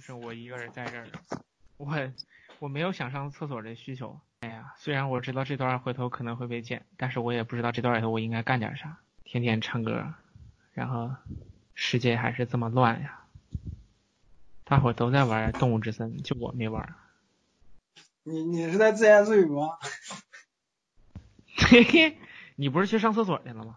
[0.00, 1.20] 只剩我一个人在这儿了。
[1.76, 1.94] 我
[2.58, 4.18] 我没有想上厕所的需求。
[4.40, 8.96] 哎呀，虽然我知道这段回头可能会被剪，但是我也不知道这段里头我应该干点啥。
[9.24, 10.14] 天天唱歌，
[10.72, 11.14] 然后
[11.74, 13.26] 世界还是这么乱呀。
[14.64, 16.94] 大伙都在玩动物之森，就我没玩。
[18.22, 19.76] 你你是在自言自语吗？
[21.68, 22.16] 嘿嘿，
[22.56, 23.76] 你不是去上厕所去了吗？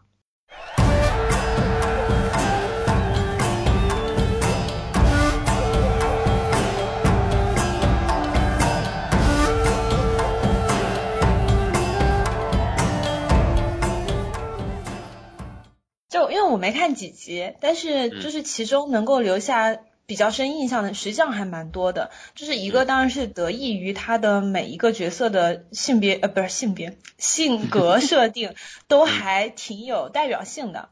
[16.32, 22.12] 因为我没看几集，但是就是其中能够留下比较深印象的，实际上还蛮多的。
[22.36, 28.54] 就是一个当然是得益于他的每一个角色的性别呃不是性别性格 设定
[28.88, 30.90] 都还挺有代表性的。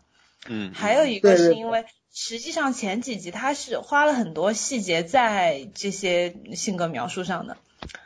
[0.48, 0.72] 嗯。
[0.74, 7.58] 还有一个是因为实际上前几集他是花了很多细节在这些性格描述上的。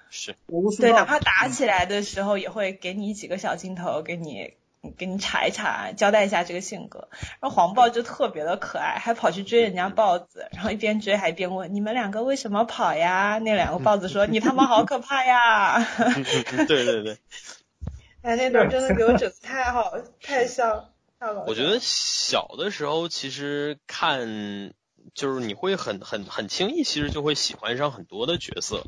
[0.09, 0.35] 是。
[0.79, 4.53] 对，哪怕打起来的时候也会给你几个小镜头给你。
[4.97, 7.09] 给你查一查，交代一下这个性格。
[7.39, 15.83] 然后黄豹就特别的可爱，还跑去追人家豹子，然后一边追还一边问：“你们两个为什么跑呀？”那两个豹子说：“你他妈好可怕呀！”
[16.67, 17.17] 对对对。
[18.21, 20.89] 哎，那段真的给我整的太好，太像
[21.19, 24.73] 太我觉得小的时候其实看，
[25.13, 28.83] 就是你会很很很轻易，其实就会喜欢上很多的角色。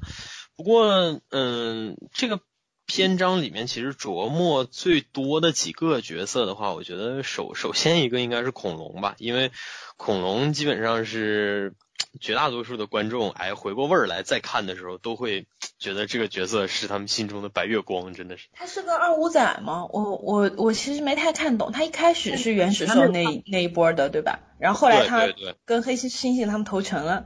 [0.56, 2.40] 不过，嗯，这个。
[2.88, 9.52] 篇章里面其实琢磨最多的几个角色的话，我觉得首首先一个应该是恐龙吧，因为
[9.98, 11.74] 恐龙基本上是
[12.20, 18.48] 绝大多数的观众哎回过味儿来再看的时候，都会觉得这个角色是他们心中的白月光，真的是。
[18.54, 19.86] 他是个二五仔吗？
[19.92, 24.40] 我我我其实没太看懂，他一开始是原始兽那那一波的对吧？
[24.60, 25.28] 然后后来他
[25.66, 27.26] 跟黑猩猩猩他们投诚了。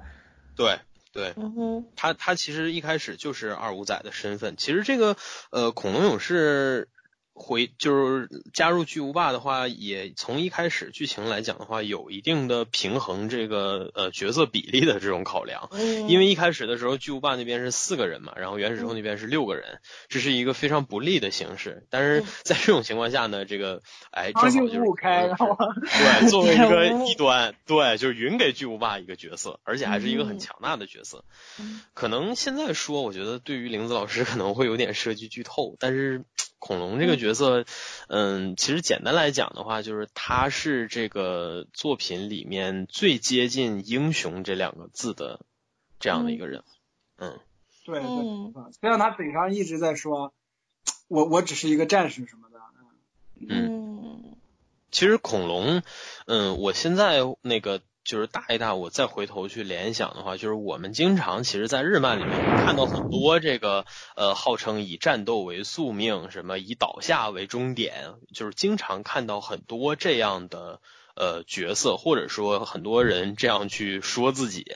[0.55, 0.67] 对。
[0.67, 0.79] 对，
[1.95, 4.55] 他他其实一开始就是二五仔的身份。
[4.57, 5.17] 其实这个
[5.51, 6.89] 呃，恐龙勇士
[7.33, 15.69] 回就是加入巨无霸的话，也从一开始剧情来讲的话，有一定的平衡这个呃角色比例的这种考量。
[16.07, 19.79] 因为一开始的时候，巨无霸那边是四个人嘛，然后原始兽那边是六个人，
[20.09, 21.87] 这是一个非常不利的形式。
[21.89, 24.79] 但是在这种情况下呢，这个哎正好就是
[26.21, 31.23] 对，作为一个 异端，对，就是匀给巨无霸一个角色，而且还是一个很强大的角色。
[31.93, 36.23] 可能现在说，我觉得对于玲子老师可能会有点涉及剧透，但是
[36.71, 37.65] 恐龙这个角色，
[38.07, 45.41] 嗯，其实简单来讲的话，就是他是这个作品里面最接近英雄这两个字的
[45.99, 46.63] 这样的一个人。
[47.17, 47.37] 嗯，
[47.83, 48.07] 对对，
[48.79, 50.33] 虽然他嘴上一直在说，
[51.09, 52.61] 我我只是一个战士什么的。
[53.49, 54.37] 嗯，
[54.91, 55.83] 其实恐龙，
[56.25, 57.81] 嗯，我现在那个。
[58.03, 63.85] 就是大一大，我再回头去联想的话，就是我们经常其实，在日漫里面看到很多这个
[64.15, 70.81] 呃，号称以战斗为宿命，什么以倒下为终点，就是经常看到很多这样的
[71.15, 74.75] 呃角色，或者说很多人这样去说自己。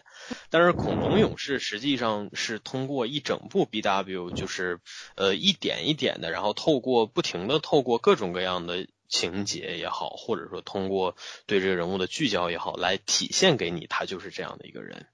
[0.51, 4.79] 但是恐龙勇士实际上是通过一整部 BW，就是
[5.15, 8.87] 呃一点一点的，然后透过不停的透过各种各样的。
[9.07, 15.05] 情节也好，或者说通过对这个人物的聚焦也好，来体现给你，他就是这样的一个人。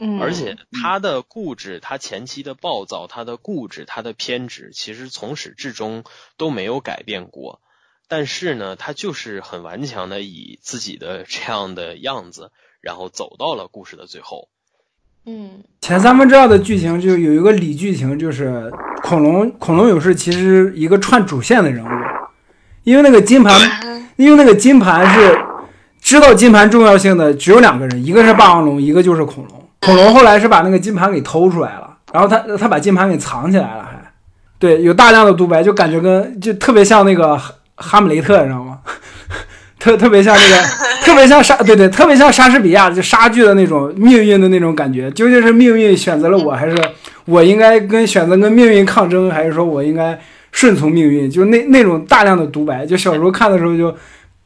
[0.00, 6.04] 嗯，而且他的固执，他前期的暴躁，他的固执，他的偏执，其实从始至终
[6.38, 7.60] 都没有改变过。
[8.08, 12.50] 但是呢，他就是很顽强的以自己的这样的样子，
[12.80, 14.48] 然后走到了故事的最后。
[15.24, 21.88] 嗯，前三分之二的剧情就有一个理剧情，就是恐龙恐龙勇士其实一个串主线的人物。
[22.84, 23.60] 因为那个金盘，
[24.16, 25.38] 因为那个金盘是
[26.00, 29.68] 知道金盘重要性的只有两个人，一个是霸王龙，一个就是恐龙。
[29.80, 33.92] 恐龙后来是把那个金盘给偷出来了，然后他他把金盘给藏起来了，还
[34.58, 37.40] 对有大量的独白，就感觉跟就特别像那个
[37.76, 38.78] 哈姆雷特，你知道吗？
[39.78, 40.62] 特特别像那个，
[41.04, 46.76] 特别像莎对对，特别像莎士比亚就莎剧的那种命运的那种感觉，究竟是命运选择了我，还是
[47.24, 50.18] 我应该跟选择跟命运抗争，还是说我应该？
[50.52, 53.92] 顺从命运，就那那种大量的独白，就小时候看的时候就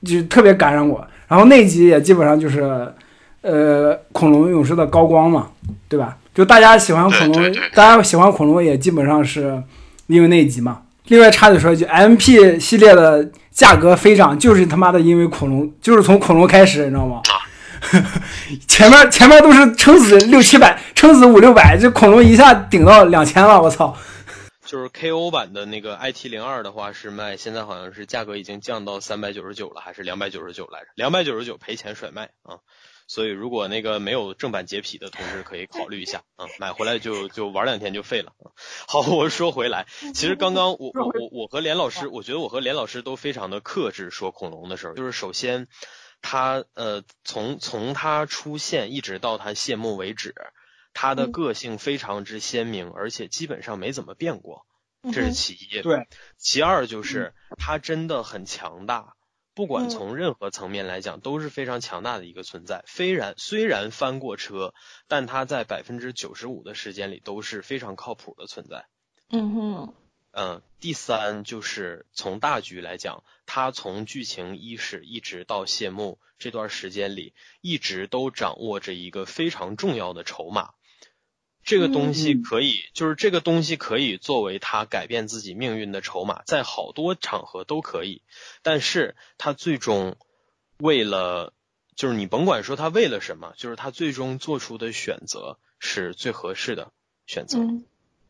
[0.04, 1.06] 就特别感染我。
[1.28, 2.62] 然后那集也基本上就是，
[3.42, 5.48] 呃，恐龙勇士的高光嘛，
[5.88, 6.16] 对吧？
[6.32, 9.62] 就大家喜欢恐龙，大家喜欢恐龙也基本上是
[10.06, 10.82] 因为那集嘛。
[11.08, 17.20] 另外插嘴说一句，MP 系列的价格飞涨就是他妈的因为恐龙，就是从恐龙开始，你知道吗？
[18.66, 23.94] 前面前面都是撑死六七百，撑死五六百，这恐龙一下顶到两千了，我操！
[24.66, 30.88] 就是 KO 版的那个 IT 零二的话是卖，现在好像是价格已经降到三百九十九了，还是两百九十九来着？
[30.96, 32.58] 两百九十九赔钱甩卖啊！
[33.08, 38.32] 所以如果那个没有正版洁癖的同志可以考虑一下啊，买回来就就玩两天就废了。
[38.88, 45.68] 好，我说回来，其实刚刚我我我我和连老师，我觉得我和连老师都非常的克制说恐龙的时候，就是首先
[46.20, 50.34] 他呃从从他出现一直到他谢幕为止，
[50.98, 54.64] 他的个性非常之鲜明，而且基本上没怎么变过，
[55.12, 55.82] 这是其一。
[55.82, 56.08] 对，
[56.38, 59.14] 其二就是他真的很强大。
[59.52, 62.82] 不管从任何层面来讲，都是非常强大的一个存在。
[62.86, 64.72] 虽然虽然翻过车，
[65.06, 68.86] 但他在百分之九十五的时间里都是非常靠谱的存在。
[69.28, 69.94] 嗯哼。
[70.32, 80.72] 嗯，第三就是从大局来讲，他从剧情伊始一直到谢幕这段时间里，一直都掌握着一个非常重要的筹码。
[81.66, 88.22] 这个东西可以，就是这个东西可以作为他改变自己命运的筹码，在好多场合都可以。
[88.62, 90.16] 但是他最终
[90.78, 91.52] 为了，
[91.96, 96.92] 就是你甭管说他为了什么，就是他最终做出的选择是最合适的
[97.26, 97.58] 选择。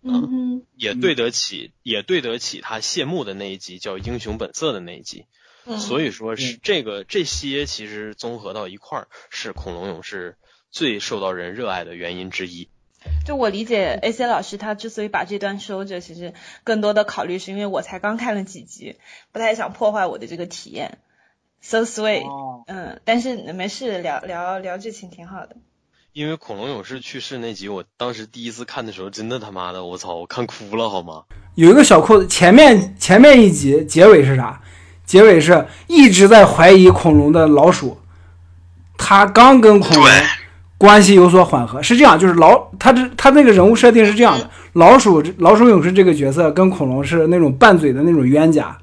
[0.03, 5.27] 嗯，也对得起，也对得起他谢幕的那一集叫《英雄本色》的那一集。
[5.79, 10.39] 所以说是这个这些其实综合到一块儿，是恐龙勇士
[10.71, 12.71] 最受到人热爱的原因之一。
[13.25, 18.97] 就我理解，A C 老师他之所以把这段收着，其实更多的考虑是因为我才刚看了几集，
[19.33, 20.99] 不太想破坏我的这个体验。
[21.61, 22.25] So sweet，
[22.67, 25.57] 嗯，但是没事，聊聊聊剧情挺好的。
[26.13, 31.25] 因为恐龙勇士去世那集，我当时第一次看的时候，真的他妈的，我操，我看哭了好吗？
[31.57, 34.63] 有一个小扣子，前面前面一集结尾是啥？
[35.05, 37.99] 结尾是一直在怀疑恐龙的老鼠，
[38.97, 40.05] 他刚跟恐龙。
[40.79, 48.77] 关系有所缓和，是这样，就是老他这他那个人物设定是这样的，老鼠老鼠勇士这个角色跟恐龙是那种拌嘴的那种冤家，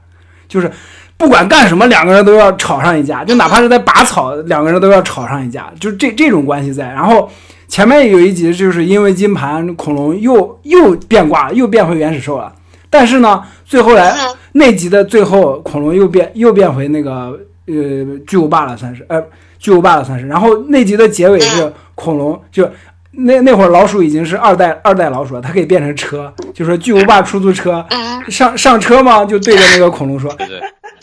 [0.47, 0.71] 就是
[1.17, 6.87] 不管干什么两个人都要吵上一架，就哪怕是在拔草， 两个人都要吵上一架，就是这这种关系在。
[6.89, 7.29] 然后
[7.67, 12.51] 前面有一集就是因为金盘恐龙又又变卦又变回原始兽了，
[12.89, 14.15] 但是呢，最后来
[14.53, 19.21] 那集的最后恐龙又变又变回那个呃巨无霸了，算是呃
[19.63, 20.27] 巨无霸了算是。
[20.27, 21.73] 然后那集的结尾是。
[21.95, 22.67] 恐龙就
[23.11, 27.85] 那那会儿老鼠已经是二代二代老鼠了，它可以变成车，就说巨无霸出租车
[28.29, 30.35] 上上车吗，就对着那个恐龙说，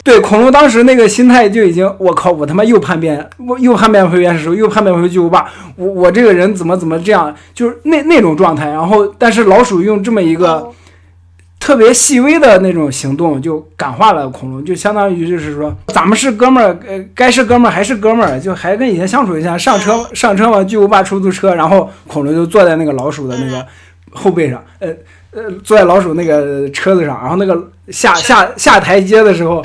[0.02, 8.66] 对恐龙当时那个心态就已经，我靠，我他妈又叛变，我又叛变回原始兽，又叛变回巨无霸，我我这个人怎么怎么这样，就是那那种状态。
[8.66, 10.68] 然后但是老鼠用这么一个。
[11.60, 19.56] 特别细微的那种行动就感化了恐龙，就相当于就是说咱们是哥们儿，呃，该是哥们儿还是哥们儿，就还跟以前相处一下。
[19.56, 23.64] 上车上车嘛，巨无霸出租车，然后恐龙就坐在那个老鼠的那个
[24.10, 24.88] 后背上，呃
[25.32, 29.62] 呃，坐在老鼠那个车子上，然后那个下下下台阶的时候。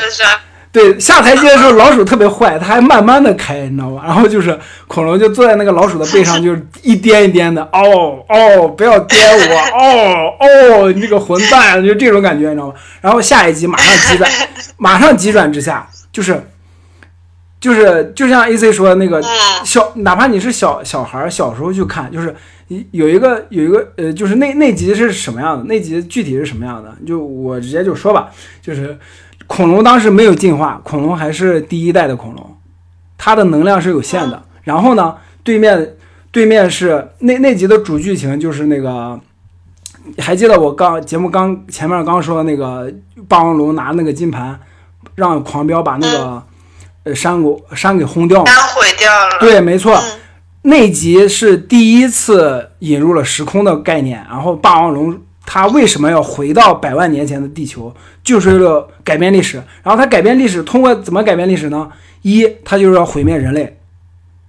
[0.76, 4.02] 对，下台阶的时候老鼠特别坏，它还慢慢的开，你知道吗？
[4.06, 10.34] 然后就是恐龙就坐在那个老鼠的背上，就是一颠一颠的，哦哦，不要颠我，哦
[10.82, 12.74] 哦，你这个混蛋，就这种感觉，你知道吗？
[13.00, 14.30] 然后下一集马上急转，
[14.76, 16.46] 马上急转直下，就是
[17.62, 19.24] 就是就像 A C 说的那个
[19.64, 22.36] 小，哪怕你是小小孩小时候去看，就是
[22.92, 25.64] 有一个有一个呃，就是那那集是什么样的？
[25.64, 26.94] 那集具体是什么样的？
[27.08, 28.30] 就我直接就说吧，
[28.62, 28.98] 就是。
[29.48, 32.58] 恐龙当时没有进化，恐龙还是第一代的恐龙，
[33.18, 34.44] 它的能量是有限的。
[34.64, 35.96] 然后呢，对面
[36.32, 39.20] 对面是那那集的主剧情就是那个，
[40.18, 42.92] 还记得我刚节目刚前面刚说的那个
[43.28, 44.60] 霸王龙拿那个金盘，
[45.14, 46.44] 让狂飙把那个
[47.04, 49.38] 呃山谷山给轰掉了，山毁掉了。
[49.40, 50.02] 对，没错，
[50.64, 55.20] 那集是第一次引入了时空的概念，然后霸王龙。
[55.46, 57.94] 他为什么要回到百万年前的地球？
[58.24, 59.58] 就是为了改变历史。
[59.84, 61.88] 然后他改变历史，通过怎么改变历史呢？
[62.24, 63.78] 一，他就是要毁灭人类。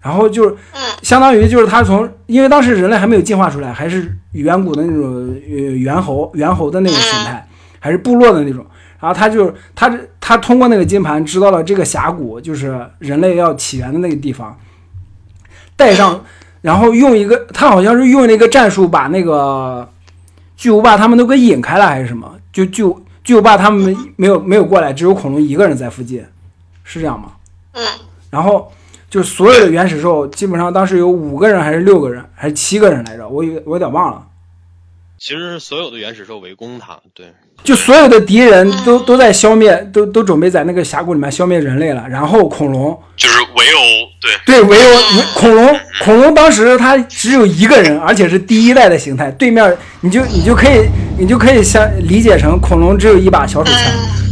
[0.00, 0.56] 然后就是，
[1.02, 7.46] 相当于就是他从，因为当时人类还没有进化出来，还是远古的那种呃猿猴、猿猴的那种形态，
[7.78, 8.64] 还是部落的那种。
[8.98, 14.56] 然后他就他他通过那个金盘知道了这个峡谷就是人类要起源的那个地方，
[15.76, 16.24] 带上，
[16.62, 19.86] 然后用一个他好像是用了一个战术把那个。
[20.56, 22.38] 巨无霸他们都给引开了还是什么？
[22.52, 22.82] 就巨
[23.22, 26.24] 巨无霸他们没有没有过来，只有恐龙一个人在附近，
[26.82, 27.32] 是这样吗？
[27.72, 27.86] 嗯。
[28.30, 28.72] 然后
[29.10, 33.28] 就所有的原始兽基本上当时有五个人还是六个人还是七个人来着？
[33.28, 34.26] 我有我有点忘了。
[35.18, 37.32] 其实是所有的原始兽围攻他，对。
[37.64, 42.04] 就所有的敌人都都在消灭，都都准备在那个峡谷里面消灭人类了。
[42.08, 43.80] 然后恐龙就是围殴，
[44.46, 45.02] 对对围殴
[45.34, 45.76] 恐龙。
[46.04, 49.30] 恐龙当时它只有一个人，而且是第一代的形态。
[49.32, 50.86] 对面你就你就可以
[51.18, 53.80] 你就可以像理解成恐龙只有一把小手枪，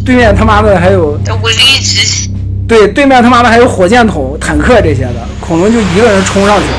[0.07, 2.31] 对面他妈的还有武力值。
[2.69, 6.79] 对，对面他妈的还有火箭筒、坦克这些的，恐龙就一个人冲上去了。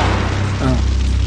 [0.62, 0.74] 嗯，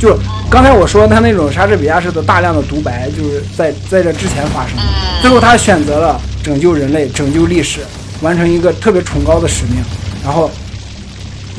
[0.02, 4.84] 就刚才我说他那种莎士比亚式的大量的独白，就是在在这之前发生的。
[5.22, 7.82] 最后他选择了拯救人类、拯救历史，
[8.22, 9.76] 完成一个特别崇高的使命，
[10.24, 10.50] 然后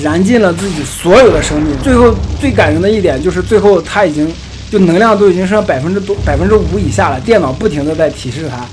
[0.02, 1.76] 燃尽了自己所有的生命。
[1.82, 4.28] 最后最感人的一点就是，最后他已经
[4.70, 8.66] 就能量都已经剩下百分之多百分之五以下了，电脑不停的在提示他，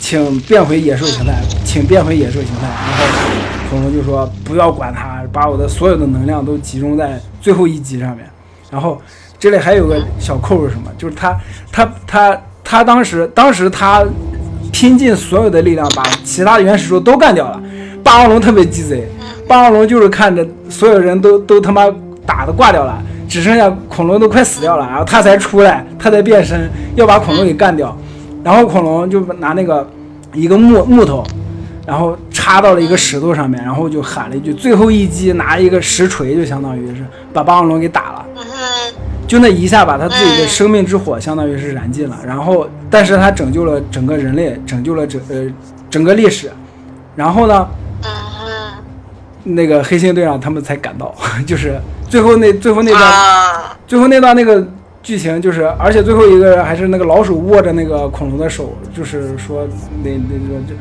[0.00, 1.34] 请变回野兽形态，
[1.66, 3.04] 请变回野兽形态，然后。
[3.70, 8.26] 恐龙就说：“不要管他，把我的所有的能量都集中在最后一集上面。
[8.68, 9.00] 然后
[9.40, 10.90] 这里还有个小扣是什么？
[10.98, 11.34] 就是他
[11.72, 14.04] 他他他当时当时他
[14.70, 17.58] 拼尽所有的力量把其他原始兽都干掉了。
[18.04, 19.08] 霸王龙特别鸡贼，
[19.48, 21.86] 霸王龙就是看着所有人都都他妈
[22.26, 27.96] 打的挂掉了，只剩下恐龙都快死掉了，然后他才出来，他才变身要把恐龙给干掉。
[28.44, 29.88] 然后恐龙就拿那个
[30.34, 31.24] 一个木木头。”
[31.86, 38.26] 然后插到了一个石头上面，然后就喊了一句：“最后一击，拿一个石锤，就相当于是把霸王龙给打了。
[39.30, 42.18] 就那一下，把他自己的生命之火相当于是燃尽了。
[42.26, 45.46] 然后，但是他拯救了整个人类，拯救了整呃
[45.88, 46.50] 整个历史。
[47.14, 47.68] 然后呢，
[49.44, 51.14] 那个黑心队长他们才赶到，
[51.46, 53.12] 就是最后那最后那段，
[53.86, 54.66] 最后那段那个
[55.00, 59.64] 剧情就是，而且最后一个还是那个老鼠握着那个恐龙的手，就是说
[60.02, 60.74] 那那个就。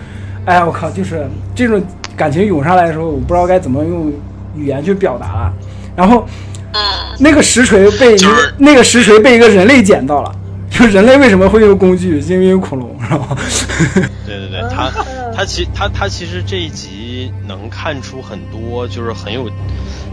[0.45, 0.89] 哎呀，我靠！
[0.89, 1.79] 就是这种
[2.17, 4.11] 感情涌上来的时候，我不知道该怎么用
[4.55, 5.53] 语言去表达了。
[5.95, 6.25] 然后，
[7.19, 10.35] 那个石锤被一个那个石锤被一个人类捡到了。
[10.69, 12.19] 就人类为什么会用工具？
[12.21, 13.35] 因为有恐龙，是吧？
[14.25, 14.89] 对对对，他
[15.35, 19.49] 他其他他其实这一集能看出很多，就是很有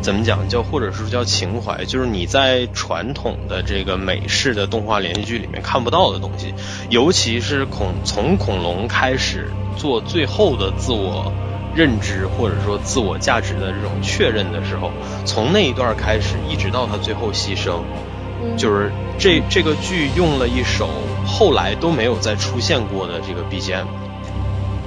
[0.00, 6.54] 怎么讲叫或者是叫情怀，就是你在传统的这个美式的动画连续剧里面看不到的东西，
[6.88, 9.50] 尤其是恐从恐龙开始。
[9.78, 11.30] 做最后的自我
[11.76, 14.90] 认知或者说自我价值的这种确认的时候，
[15.26, 17.80] 从那一段开始，一直到他最后牺牲，
[18.56, 20.88] 就是这这个剧用了一首
[21.26, 23.86] 后来都没有再出现过的这个 BGM，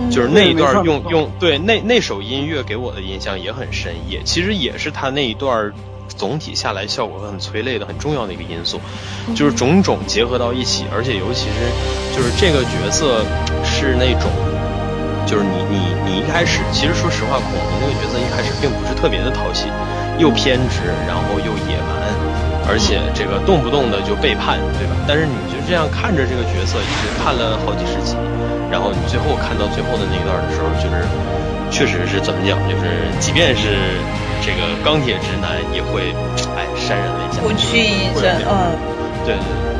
[0.09, 5.71] 就是那一段用用对那那首音乐给我的印象也很深，也其实也是他那一段
[6.07, 8.81] 总体下来效果很催泪的很重要的一个因素，
[9.35, 13.23] 就是种种结合到一起，而且尤其是就是这个角色
[13.63, 14.31] 是那种。
[15.29, 15.77] 就是你你
[16.09, 19.69] 你一开始，其实说实话，恐龙这个角色一开始并不是特别的讨喜，
[20.17, 22.01] 又偏执，然后又野蛮，
[22.65, 24.97] 而且这个动不动的就背叛，对吧？
[25.05, 28.17] 但是你就这样看着这个角色，一直看了好几十集，
[28.73, 31.05] 然后你最后看到最后的那一段的时候，就是
[31.69, 34.01] 确实是怎么讲，就是即便是
[34.41, 36.09] 这个钢铁直男也会
[36.57, 38.73] 哎潸然泪下，不去一阵，嗯，
[39.29, 39.77] 对对对。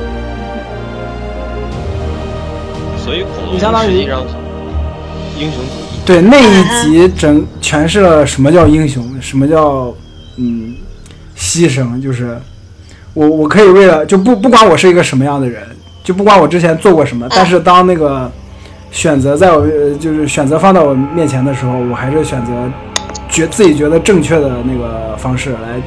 [3.01, 4.21] 所以恐龙实际上。
[5.39, 9.93] 英雄主义对那一集整诠释了什么叫英雄，什么叫
[10.38, 10.75] 嗯
[11.38, 12.38] 牺牲，就是
[13.13, 15.63] 我我可以为了就不不管我是一个什么样的人，
[16.03, 18.29] 就不管我之前做过什么，但是当那个
[18.91, 19.65] 选择在我
[20.00, 22.51] 就是选择放到我面前的时候，我还是选择
[23.29, 25.79] 觉自己觉得正确的那个方式来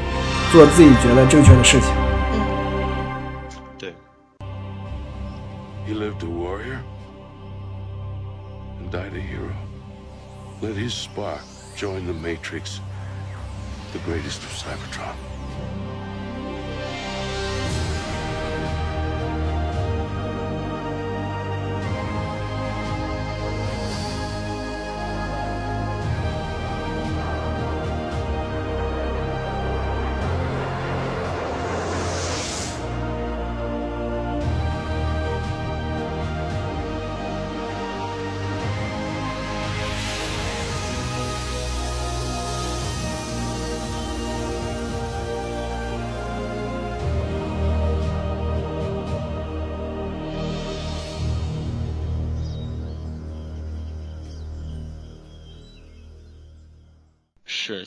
[0.50, 1.88] 做自己觉得正确的事情。
[10.62, 11.42] Let his spark
[11.74, 12.78] join the Matrix,
[13.92, 15.31] the greatest of Cybertron.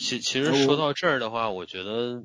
[0.06, 2.24] 其其实说到这儿的话，我觉得，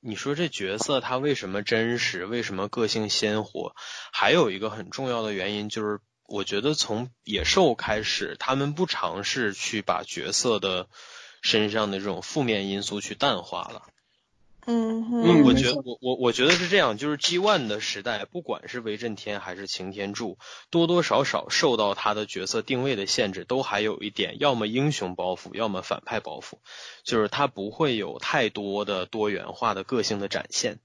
[0.00, 3.74] 你说这角色他为什么真实，为什么个性鲜活，
[4.14, 10.88] 还有一个很重要的原因就是，我觉得从野兽开始，他们不尝试去把角色的
[11.42, 13.82] 身上的这种负面因素去淡化了。
[14.70, 20.36] 嗯，我觉得我我我觉得是这样，就是 G One 的时代，不管是威震天还是擎天柱，
[20.68, 26.58] 多多少少受到他的角色定位的限制，都还有一点，要么英雄包袱，要么反派包袱，
[27.02, 30.80] 就是他不会有太多的多元化的个性的展现。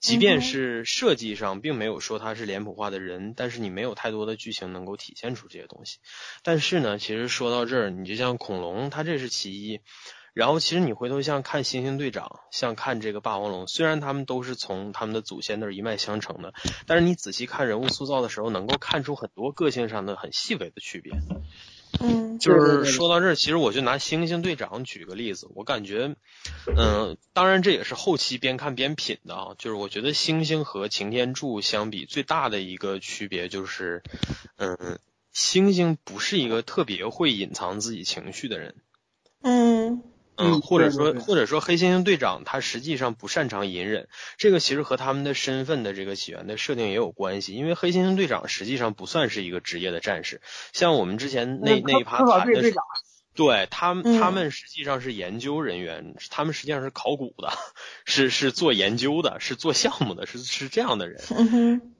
[0.00, 5.98] 即便是设计上并没有说他是脸谱化的人，但是你没有太多的剧情能够体现出这些东西。
[6.42, 9.80] 但是呢，其实说到这儿，你就像恐龙，它这是其一。
[10.36, 16.52] 然后其实你回头像看猩猩队长，像看这个霸王龙，虽然他们都是从他们的祖先那儿一脉相承的，
[16.86, 21.14] 但是你仔细看人物塑造的时候，能够看出很多个性上的很细微的区别。
[22.00, 26.14] 嗯，就是说到这儿，其实我就拿猩猩队长举个例子，我感觉，
[26.66, 29.54] 嗯，当然这也是后期边看边品的啊。
[29.56, 34.02] 就是我觉得猩猩和擎天柱相比，最大的一个区别就是，
[34.56, 34.98] 嗯，
[35.34, 38.74] 猩猩不是一个特别会隐藏自己情绪的人。
[39.40, 40.02] 嗯。
[40.38, 47.54] 嗯，或者说或者说黑猩猩队长他实际上不擅长隐忍，这个其实和他们的身份的这个起源的设定也有关系。
[47.54, 52.62] 因为黑猩猩队长实际上不算是一个职业的战士，像我们之前那那一趴谈的，
[53.34, 57.52] 对他们他们实际上是研究人员，他们实际上是考古的，
[58.04, 61.20] 是是做研究的，是做项目的，是是这样的人。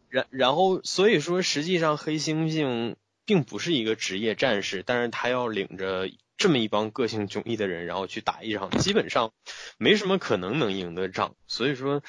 [0.09, 6.09] 然然后所以说实际上黑猩猩并不是一个职业战士，但是他要领着。
[6.37, 9.31] 这么一帮个性迥异的人，然后去打一场，基本上
[9.79, 11.33] 没什么可能能赢得仗。
[11.47, 12.03] 所以说，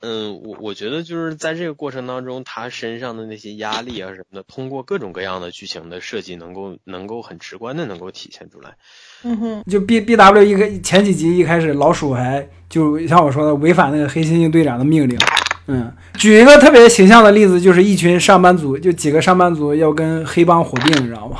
[0.00, 8.76] 嗯，我我觉得就是在这个过程当中，他身上的那些压力啊什么的，通过各种各样的剧情的设计，能够能够很直观的能够体现出来。
[9.22, 15.18] 嗯哼，就 B B W 一个前几集一开始，老鼠还就像我说的，违反那个黑猩猩队长的命令。
[15.66, 21.38] 嗯，举一个特别形象的例子，就是一群上班族，就几个上班族要跟黑帮火并，你知道吗？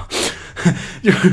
[1.00, 1.31] 就是。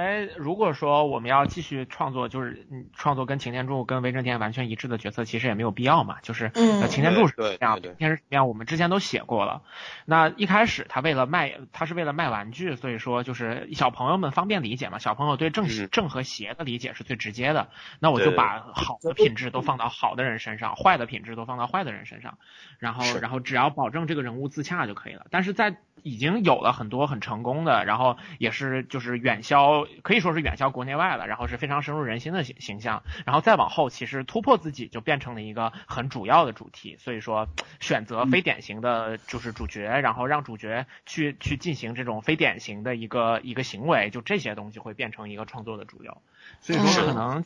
[0.00, 6.16] 因为如果说我们要继续创作，就是创作跟擎天柱、跟威震天完全一致的角色，其实也没有必要嘛。
[6.22, 6.50] 就是
[6.88, 9.62] 擎天柱是这样，擎天是什么样，我们之前都写过了。
[10.06, 14.98] 那一开始他为了卖，他是为了卖玩具，所以说就是小朋友们方便理解嘛。
[14.98, 17.68] 小朋友对正正和邪的理解是最直接的。
[17.98, 22.38] 那我就把好的品质都放到好的人身上，坏的品质都放到坏的人身上，
[22.78, 25.26] 然后然后只要保证这个人物自洽就可以了。
[25.30, 36.96] 但是在已经有了很多很成功的，然后也是就是远销，可以说是远销国内外了，然后是非常深入人心的形形象，然后再往后，其实突破自己就变成了一个很主要的主题。
[36.98, 37.48] 所以说，
[37.80, 46.20] 选择非典型的就是主角，然后让主角去去进行这种非典型的一个一个行为，就这些东西会变成一个创作的主流。
[46.60, 47.44] 所以说，可能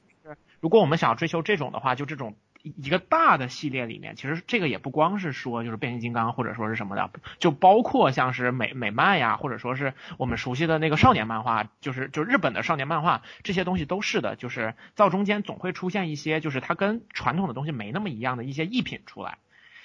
[0.60, 2.34] 如果我们想要追求这种的话，就这种。
[2.64, 19.36] 一个大的系列里面，其实这个也不光是说就是变形金刚或者说是什么的，就包括像是美美漫呀，或者说是我们熟悉的那个少年漫画，就是就日本的少年漫画，这些东西都是的，就是到中间总会出现一些就是它跟传统的东西没那么一样的一些异品出来，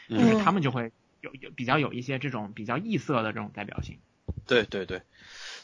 [0.07, 3.97] 就是他们就会有有比较有一些这种比较异色的这种代表性。
[4.47, 5.01] 对对对。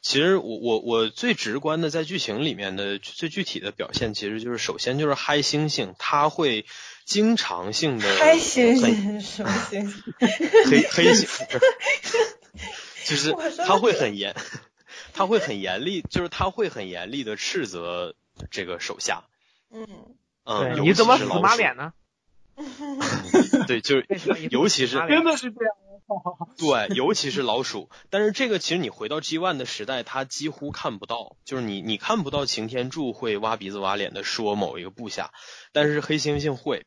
[0.06, 6.68] 其实我我我最直观的在剧情里面的最具体的表现，其实就是首先就是嗨猩猩，他会
[7.06, 10.70] 经常性的嗨猩猩什么猩猩？
[10.70, 11.60] 黑黑猩，
[13.04, 13.34] 就是
[13.66, 14.36] 他会很严，
[15.16, 18.14] 他会很严厉，就是他会很严厉的斥责
[18.52, 19.24] 这个手下。
[19.72, 19.88] 嗯
[20.44, 21.94] 嗯，你怎么死马脸呢？
[23.68, 24.06] 对，就是
[24.52, 25.76] 尤其是真的是这样。
[26.58, 35.32] 对，尤其是老鼠，但是这个其实你回到 G One 的时代，它几乎看不到，就是你你看不到擎天柱会挖鼻子挖脸的说某一个部下，
[35.74, 36.86] 但是黑猩猩会，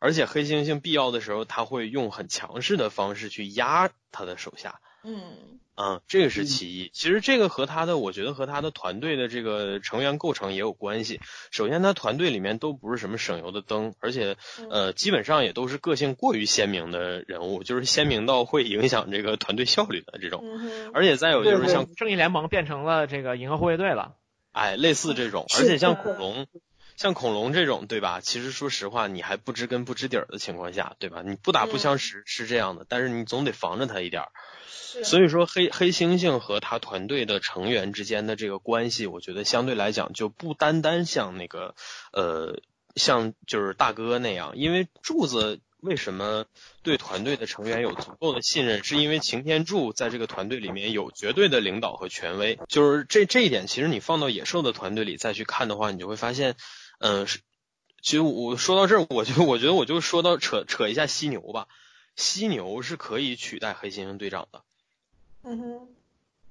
[0.00, 4.80] 而且黑猩猩必要的时候他会用很强势的方式去压他的手下。
[5.02, 5.60] 嗯。
[5.76, 6.90] 嗯，这个是其一。
[6.92, 11.20] 其实这个和他的，我觉得和他的团队的这个成员构成也有关系。
[11.50, 14.36] 首先，他团队里面都不是什么省油的灯，而且
[14.70, 20.44] 呃，基本上也都是个性过于鲜明的人物，就是鲜明到会影响这个团队效率的这种。
[20.92, 24.14] 而且再有就是像正义联盟变成了这个银河护卫队了，
[24.52, 25.46] 哎，类似这种。
[25.58, 26.46] 而且像恐龙，
[26.96, 28.20] 像恐龙这种，对吧？
[28.20, 31.22] 其实说实话，你还不知根不知底儿的情况下，对吧？
[31.24, 34.28] 你不打不相识是这样的，但是你总得防着他一点儿。
[35.02, 41.74] 所以说，黑黑猩猩和他团队的成员之间的这个关系，我觉得相对来讲就不单单像那个，
[42.12, 42.60] 呃，
[42.94, 44.52] 像就是大哥那样。
[44.54, 46.44] 因为柱子为什么
[46.84, 52.60] 对团队的成员有足够的信任，是因为擎天柱在这个团队里面有绝对的领导和权威。
[52.68, 56.54] 就是这这一点，其实你放到野兽的团队里再去看的话，你就会发现，
[56.98, 57.40] 嗯，是，
[58.00, 61.68] 其实我说到这儿，我就我觉得我就说到扯扯一下犀牛吧，
[62.16, 64.62] 犀牛是可以取代黑猩猩队长的。
[65.42, 65.58] 嗯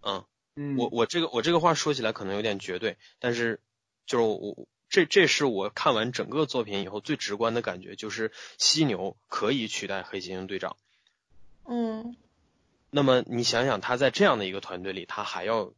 [0.02, 0.26] 哼，
[0.56, 3.60] 嗯，我我这个我这个话说起来可能有点绝对，但是
[4.06, 10.78] 就是我这这是我看完整个作品以后最直观的感觉，就是犀牛可以取代黑猩猩队长。
[11.66, 12.16] 嗯，
[12.92, 15.74] 那么你想想，他在这样的一个团队里，他还要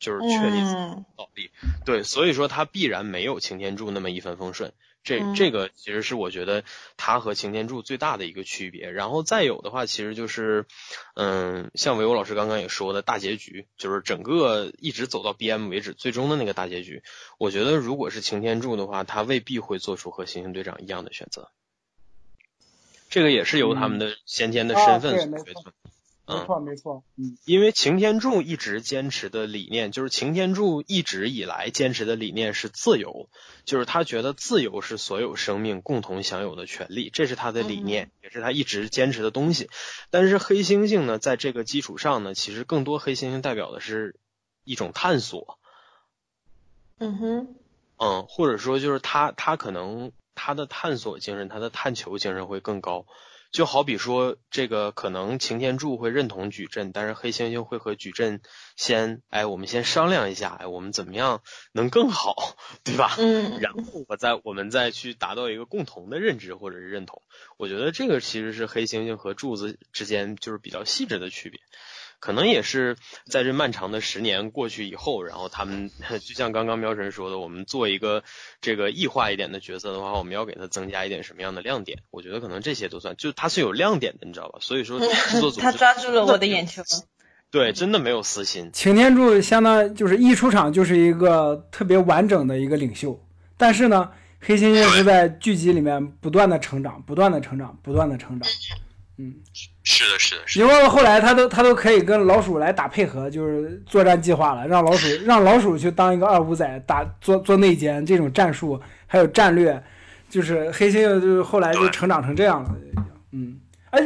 [0.00, 1.50] 就是确立自己的力，
[1.84, 4.72] 对，所以说他必然没有擎天柱那么一帆风顺。
[5.02, 6.62] 这这个其实是我觉得
[6.98, 8.90] 他和擎天柱最大的一个区别。
[8.90, 10.66] 然后再有的话，其实就是，
[11.14, 17.02] 嗯，像维欧老师刚刚也说的大结局，就是整个一直走到 BM 为止，最终的那个大结局，
[17.38, 21.50] 我觉得如果是擎天柱的话，他未必会做出和猩猩队长一样的选择。
[23.08, 25.64] 这个也是由他们的先天的身份所决定。
[26.38, 33.28] 没错，没错，嗯，因为擎天柱一直坚持的理念，就是擎天柱一直以来坚持的理念是自由，
[33.64, 39.68] 就是他觉得自由是所有生命共同享有的权利，这是他的理念，也是他一直坚持的东西。
[40.10, 44.16] 但是黑猩猩呢，在这个基础上呢，其实更多黑猩猩代表的是
[44.64, 45.58] 一种探索。
[46.98, 47.54] 嗯哼，
[47.96, 53.06] 嗯，或者说就是他，他可能他的探索精神，他的探求精神会更高。
[53.50, 58.40] 就好比说，这个可能擎天柱会认同矩阵，但是黑猩猩会和矩阵
[58.76, 63.16] 先，哎，我们先商量一下，哎，我们怎么样能更好，对吧？
[63.18, 63.58] 嗯。
[63.60, 67.22] 然后我再我们再去达到一个共同的认知或者是认同。
[67.56, 71.60] 我觉得这个其实是黑猩猩和柱子之间就是比较细致的区别。
[72.20, 75.90] 可能也是在这漫长的十年过去以后，然后他们
[76.24, 78.22] 就像刚刚喵神说的，我们做一个
[78.60, 81.98] 这个异化一点的角色的话，我们要给他增加一点什么样的亮点？
[82.10, 84.58] 我觉得可能这些都算，就他是有亮点的，你知道吧？
[84.60, 86.82] 所以说制作组 他抓住了我的眼球。
[87.50, 88.70] 对，真的没有私心。
[88.72, 93.20] 擎天柱相当就是一出场就是一个特别完整的一个领袖，
[93.56, 94.08] 但是呢，
[94.40, 98.48] 黑猩猩是在剧集里面不断的成长，不断的成长，不断的成长。
[99.22, 99.34] 嗯，
[99.82, 100.60] 是的，是的，是。
[100.60, 109.82] 因为后来他都他都可以跟老鼠来打配合，就是作战计划了，让老鼠 让老鼠去当一个二五仔打做做内奸这种战术，还有战略，
[110.30, 112.74] 就是黑猩猩就是后来就成长成这样了，
[113.32, 114.00] 嗯，哎，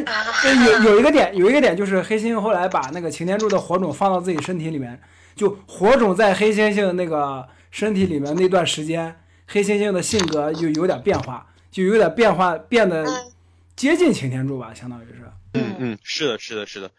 [0.66, 5.00] 有 有一个点有一个点就是黑猩猩后来把那个擎天柱的火种放到自己身体里面，
[5.36, 9.14] 就火种在黑猩猩那个身体里面那段时间，
[9.46, 13.06] 黑猩猩的性格就有点变化，就有点变化变得。
[13.76, 15.30] 接近擎天柱吧，相当于是。
[15.52, 16.90] 嗯嗯，是的，是的，是的，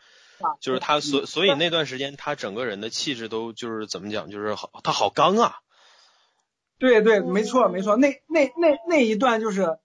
[0.60, 5.56] 就是他所所以那段时间他整个人的气质都就是怎么讲，就是好他好刚啊。
[6.78, 9.78] 对对，没错没错，那那那那一段就是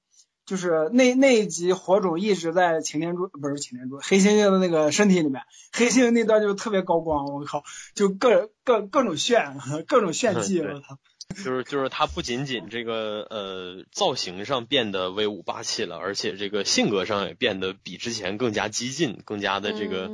[0.45, 7.63] 就是那那一集火种一直在擎天柱不是擎天柱黑猩猩的那个身体里面，黑猩猩那段就特别高光，我靠，
[7.95, 10.99] 就各各各种炫各种炫技，我操。
[11.35, 20.11] 就是就是他不仅仅这个呃造型上变得威武霸气了，而且这个性格上也变得比之前更加激进，更加的这个，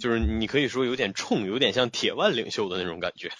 [0.00, 3.30] 就是你可以说有点冲，有点像铁腕领袖的那种感觉。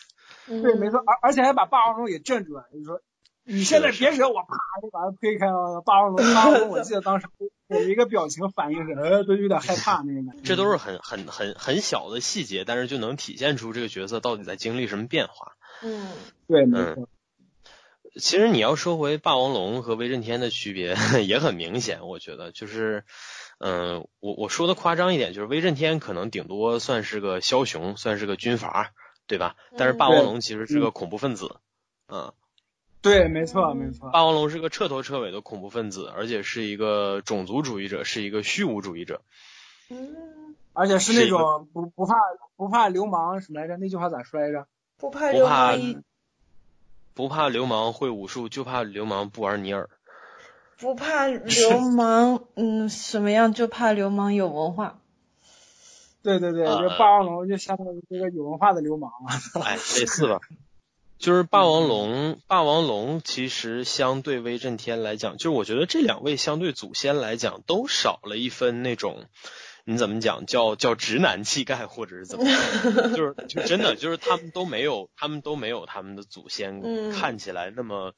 [0.47, 2.69] 对，没错，而而且还把霸王龙给镇住了。
[2.73, 3.01] 你说
[3.45, 5.83] 你现在别惹我，啪就把他推开了。
[5.85, 7.27] 霸王龙，霸王龙，我记得当时
[7.69, 10.43] 有一个表情反应是，呃，都有点害怕那种感觉。
[10.45, 15.53] 这都是很很很很小的细节，但是就能体现出这个角色到底在经历什么变化。
[15.83, 16.09] 嗯，
[16.47, 17.09] 对，没错。
[18.21, 20.95] 其实你要说回霸王龙和威震天的区别
[21.27, 23.05] 也很明显，我觉得就是，
[23.59, 28.93] 嗯，我我说的夸张一点，就是威震天可能顶多算是个枭雄，算是个军阀，
[29.27, 29.57] 对吧？
[29.77, 31.57] 但是霸王龙其实是个恐怖分子，
[32.09, 32.33] 嗯，
[33.03, 39.23] 对，没错没错，霸王龙是个彻头彻尾的恐怖分子，而且是一个种族主义者，是一个虚无主义者，
[39.91, 42.15] 嗯，而且是那种不不怕
[42.57, 43.77] 不怕流氓什么来着？
[43.77, 44.69] 那句话咋说来着？
[44.99, 46.05] 不怕流氓。
[47.15, 49.89] 不怕流氓会武术，就怕流氓不玩尼尔。
[50.77, 53.55] 不怕流氓，嗯，什么样？
[53.55, 54.99] 就怕流氓有文化。
[56.23, 59.63] 对对对，这霸王龙就相当于这个有文化的流氓了。
[59.63, 60.41] 哎，类似吧。
[61.17, 69.25] 就是霸王龙，霸王龙其实相对威震天来讲，就是我觉得这两位相对祖先来讲，都少了一分那种。
[69.87, 72.45] 你怎么讲叫叫直男气概，或者是怎么？
[73.15, 78.15] 就是就真的就是他们都没有，他们都没有他们的祖先看起来那么，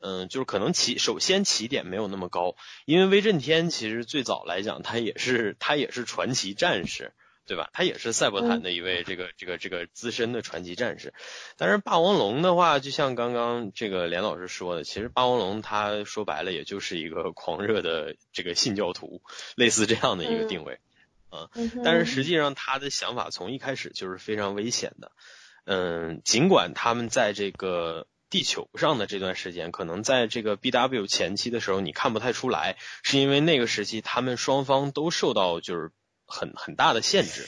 [0.00, 2.56] 嗯，就是可能起首先起点没有那么高，
[2.86, 7.12] 因为威震天其实最早来讲他也是他也是传奇战士，
[7.46, 7.68] 对吧？
[7.74, 11.12] 他也是赛博坦的一位这个这个这个资深的传奇战士，
[11.58, 19.20] 但是霸王龙的话，就像刚刚这个连老师说的，其实霸王龙他说白了也就是一个狂热的这个信教徒，
[19.54, 20.78] 类似这样的一个定位。
[21.30, 21.48] 啊，
[21.84, 25.12] 但是实际上他的想法从一开始就是非常危险的。
[25.64, 35.92] 嗯，尽管他们在这个地球上的这段时间，可能在这个 B W 前期的时候你看不太出来，是因为那个时期他们双方都受到就是
[36.26, 37.46] 很很大的限制。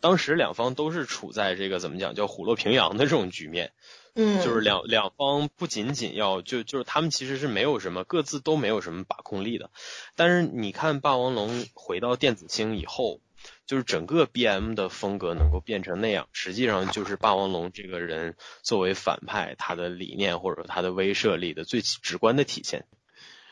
[0.00, 3.72] 当时两方都是处在这个怎么讲叫虎落平阳的这种局面。
[4.14, 9.70] 嗯，就是两两方不仅仅要就就是他们其实是没有什么各自都没有什么把控力的。
[10.14, 13.20] 但是你看霸王龙回到电子星以后。
[13.66, 22.84] 就是整个 B M 的风格能够变成那样，实际上就是霸王龙这个人作为反派，他的理念或者他的威慑力的最直观的体现。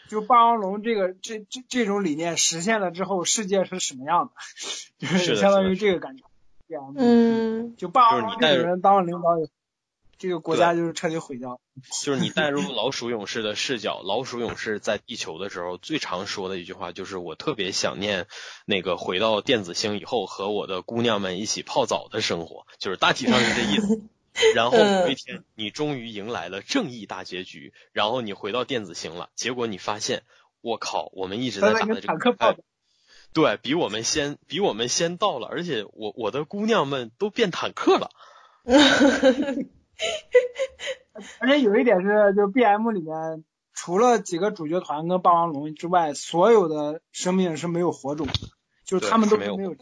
[0.09, 4.33] 就霸王龙这个这这这种理念实现了之后，世界是什么样的？
[4.99, 6.25] 就是相当于这个感觉。
[6.97, 9.51] 嗯，就霸王龙这个人当了领导以后，
[10.23, 11.61] 这个国家就是彻底毁掉。
[12.05, 18.29] 就是你带入老鼠勇士的视角，老鼠勇士在地球的时候最常说的一句话就是：“我特别想念
[18.65, 24.03] 那个回到电子星以后和我的姑娘们一起泡澡的生活。”就是大体上是这意思。
[24.55, 30.23] 然后有一天，你终于迎来了正义大结局，然后你回到电子星了，结果你发现，
[30.63, 32.57] 我靠，我们一直在打的这个，
[33.35, 38.11] 对比我们先比我们先到了，而且我我的姑娘们都变坦克了。
[41.41, 48.33] 而且有一点是，就 B M 里面除了几个主角团跟霸王龙之外，所有的生命是没有火种的，
[48.85, 49.57] 就是他们都没有。
[49.57, 49.75] 是有。
[49.75, 49.79] 是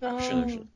[0.00, 0.66] 的，是的。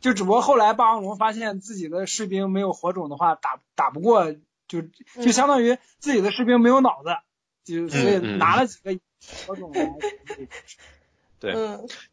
[0.00, 4.32] 就只不过后来霸王龙发现自己的士兵没有火种的话，打打不过，
[4.66, 7.16] 就就相当于自己的士兵没有脑子，
[7.64, 8.98] 就所以拿了几个
[9.46, 9.92] 火种来。
[11.42, 11.56] 对，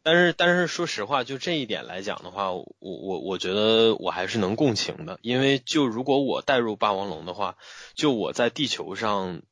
[0.02, 7.56] 但是但是说实话，就这一点来讲的话，我我我觉得我还是能共情的，因为就如果我带入霸王龙的话，
[7.94, 9.42] 就我在地球上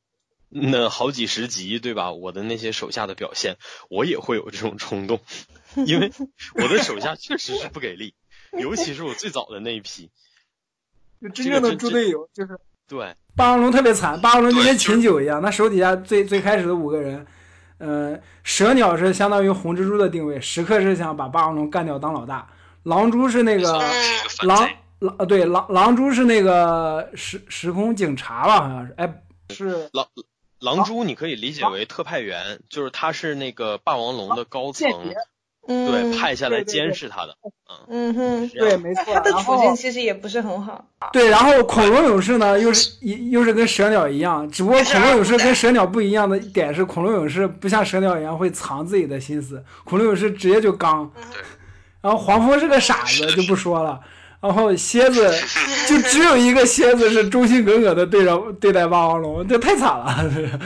[0.49, 2.11] 那好几十集，对吧？
[2.11, 3.55] 我的那些手下的表现，
[3.89, 5.21] 我也会有这种冲动，
[5.87, 6.11] 因为
[6.55, 8.15] 我的手下确实是不给力，
[8.51, 10.09] 尤其是我最早的那一批，
[11.21, 11.29] 就。
[11.29, 13.15] 真正的猪队友，就是对。
[13.37, 17.25] 霸王龙特别惨，霸王龙就跟秦九一样，他手底下最最开始的五个人。
[17.79, 22.47] 呃，蛇鸟是相当于红蜘蛛的定位，时刻是想把霸王龙干掉当老大。
[22.83, 23.73] 狼蛛是那个
[24.43, 28.61] 狼狼呃，对狼狼蛛是那个时时空警察吧？
[28.61, 30.07] 好像是，哎，是狼
[30.59, 34.89] 狼蛛，你可以理解为特派员，就是他是那个霸王龙的高层。
[35.67, 37.35] 对，派下来监视他的，
[37.89, 39.03] 嗯哼，对，没错。
[39.13, 40.83] 他的处境其实也不是很好。
[41.13, 51.11] 对，然后恐龙勇士呢，又是一又是跟蛇鸟一样，只不过恐龙勇士跟蛇鸟不一样的点是，恐龙勇士不像蛇鸟一样会藏自己的心思，恐龙勇士直接就刚。
[52.01, 53.99] 然后黄蜂是个傻子，就不说了。
[54.41, 55.29] 然后蝎子
[55.87, 60.59] 就只有一个蝎子是忠心耿耿的对着对待霸王龙，这太惨了。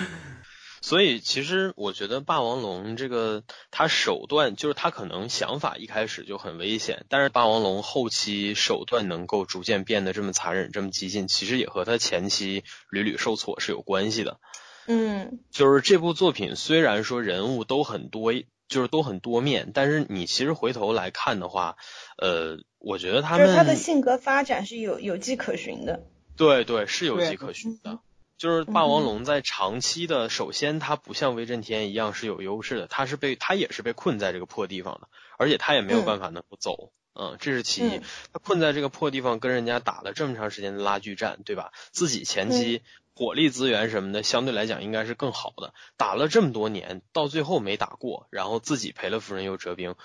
[0.84, 14.42] 所以，其实我觉得霸王龙这个，他手段就是他可能想法一开始就很危险，但是霸王龙后期手段能够逐渐变得这么残忍、这么激进，其实也和他前期屡屡受挫是有关系的。
[14.86, 18.34] 嗯，就是这部作品虽然说人物都很多，
[18.68, 21.78] 就是都很多面，但是你其实回头来看的话，
[22.18, 26.04] 呃，我觉得他们他的性格发展是有有迹可循的。
[26.36, 28.00] 对对，是有迹可循的。
[28.44, 38.02] 就是霸王龙在长期的，首先它不像威震天一样是有优势的，它是被它也是被困在这个破地方的，而且它也没有办法能够走，嗯，这是其一。
[38.34, 41.72] 它困在这个破地方，跟人家打了这么长时间的拉锯战，对吧？
[41.94, 42.82] 自己前期
[43.16, 49.96] 火力资源什么的相对来讲应该是更好的，打了这么多年，到最后没打过，然后自己赔了夫人又折兵，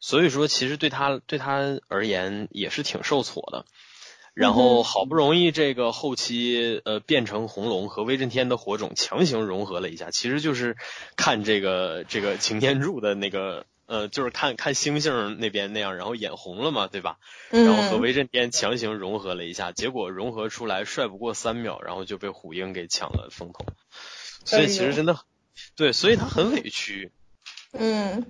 [0.00, 3.66] 所以说其实对他对他而言也是挺受挫的。
[4.34, 10.76] 然后好不容易这个后期呃变成红龙和威震天的火种强行融合了一下，其实就是
[11.16, 17.18] 看这个这个擎天柱的那个呃就是看看星星那边那样，然后眼红了嘛，对吧？
[17.50, 23.66] 然后和威震天强行融合了一下，结果融合出来帅不过三秒，然后就被虎鹰给抢了风头。
[24.46, 25.18] 所以其实真的
[25.76, 27.12] 对，所以他很委屈。
[27.72, 28.24] 嗯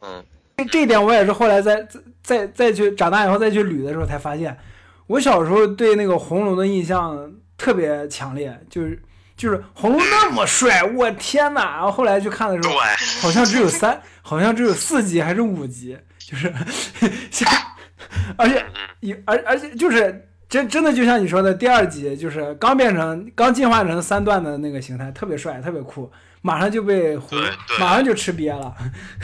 [0.00, 0.24] 嗯，
[0.56, 1.86] 这这一点我也是后来再
[2.24, 4.58] 再再去长大以后再去捋的时候才发现。
[5.06, 9.02] 我小时候对那个红龙的印象特别强烈，就是
[9.36, 11.76] 就是红龙那么帅，我天哪！
[11.76, 12.74] 然后后来去看的时候，
[13.20, 16.52] 好像只有三，好像只有四集还是五集，就是
[17.30, 17.48] 像，
[18.36, 18.64] 而且
[19.26, 26.10] 而而且就是真真的就像你说的，第二集就是刚变成刚进化成三段的那个形态，特别帅，特别酷，
[26.44, 27.34] 马上就被虎，
[27.80, 28.76] 马上就吃瘪了。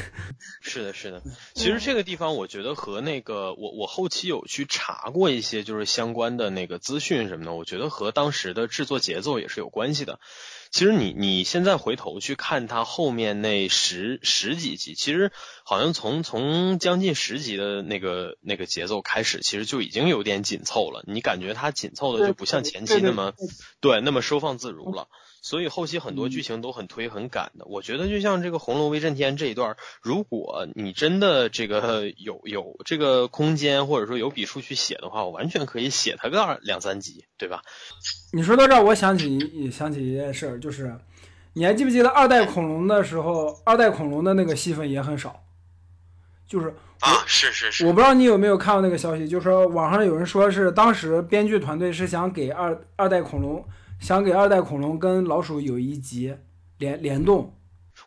[0.62, 1.22] 是的，是的。
[1.54, 10.18] 其实这个地方，我觉得和那个我我后期有去查过一些就是相关的那个资讯什么的，我觉得和当时的制作节奏也是有关系的。
[10.70, 15.30] 其实你你现在回头去看它后面那十十几集，其实
[15.62, 21.04] 好像从从将近十集的那个那个节奏开始，其实就已经有点紧凑了。
[21.06, 23.34] 你感觉它紧凑的就不像前期那么
[23.80, 25.08] 对那么收放自如了。
[25.42, 37.62] 所以后期很多剧情都很推很赶的，我觉得就像这个红楼威震天这一段，如果你真的这个有有这个空间或者说有笔数去写的话，我完全可以写它个两三集，对吧？
[38.32, 40.94] 你说到这儿，我想起想起一件事儿，就是
[41.54, 45.42] 你还记不记得二代恐龙的时候，二代恐龙的那个戏份也很少，
[46.46, 46.68] 就是
[47.00, 53.64] 啊，是是是，我不知道你有没有看过那个消息，就是说网上有人说是当时编剧团队是想给二二代恐龙。
[54.00, 56.34] 想给二代恐龙跟老鼠有一集，
[56.78, 57.54] 联联动。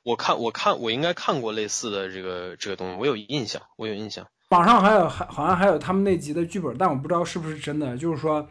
[0.02, 4.26] 我看我看我应该看过类似的这个这个东西，我有印象，我有印象。
[4.50, 7.96] 网上还有还好像还有他们那集的剧本，但我不知道是不是真的。
[7.96, 8.46] 就是说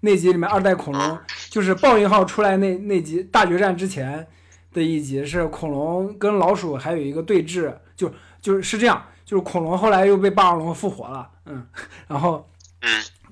[0.00, 4.26] 那集里面二代恐龙，就是暴云号出来那那集大决战之前
[4.72, 11.64] 的一集是恐龙跟老鼠还有一个对峙，就就是是这样，就是恐龙后来又被霸王龙复活了，嗯，
[12.08, 12.44] 然后。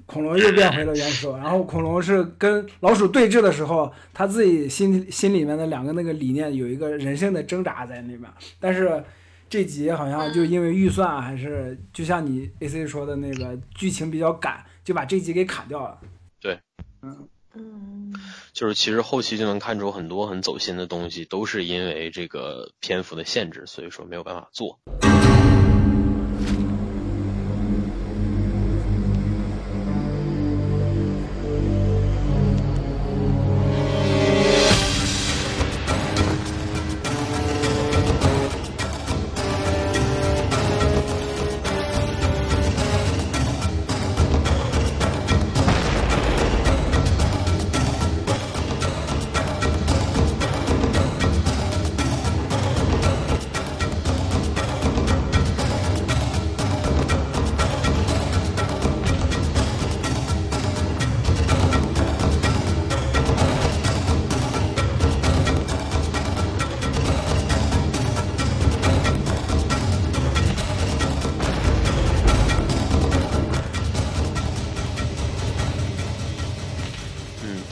[0.06, 8.22] 恐龙又变回了原兽， 然后恐龙是跟老鼠对峙的时候，他自己心心里面的两个那个理念有一个人性的挣扎在那边。
[8.60, 9.02] 但是
[9.50, 15.98] 这集好像就因为预算还是就像你 A C 说的那个剧情比较赶，就把这集给砍掉了。
[16.40, 16.58] 对，
[17.02, 18.14] 嗯嗯，
[18.52, 24.78] 就是其实后期就能看出很多很走心的东西，都是因为这个篇幅的限制，所以说没有办法做。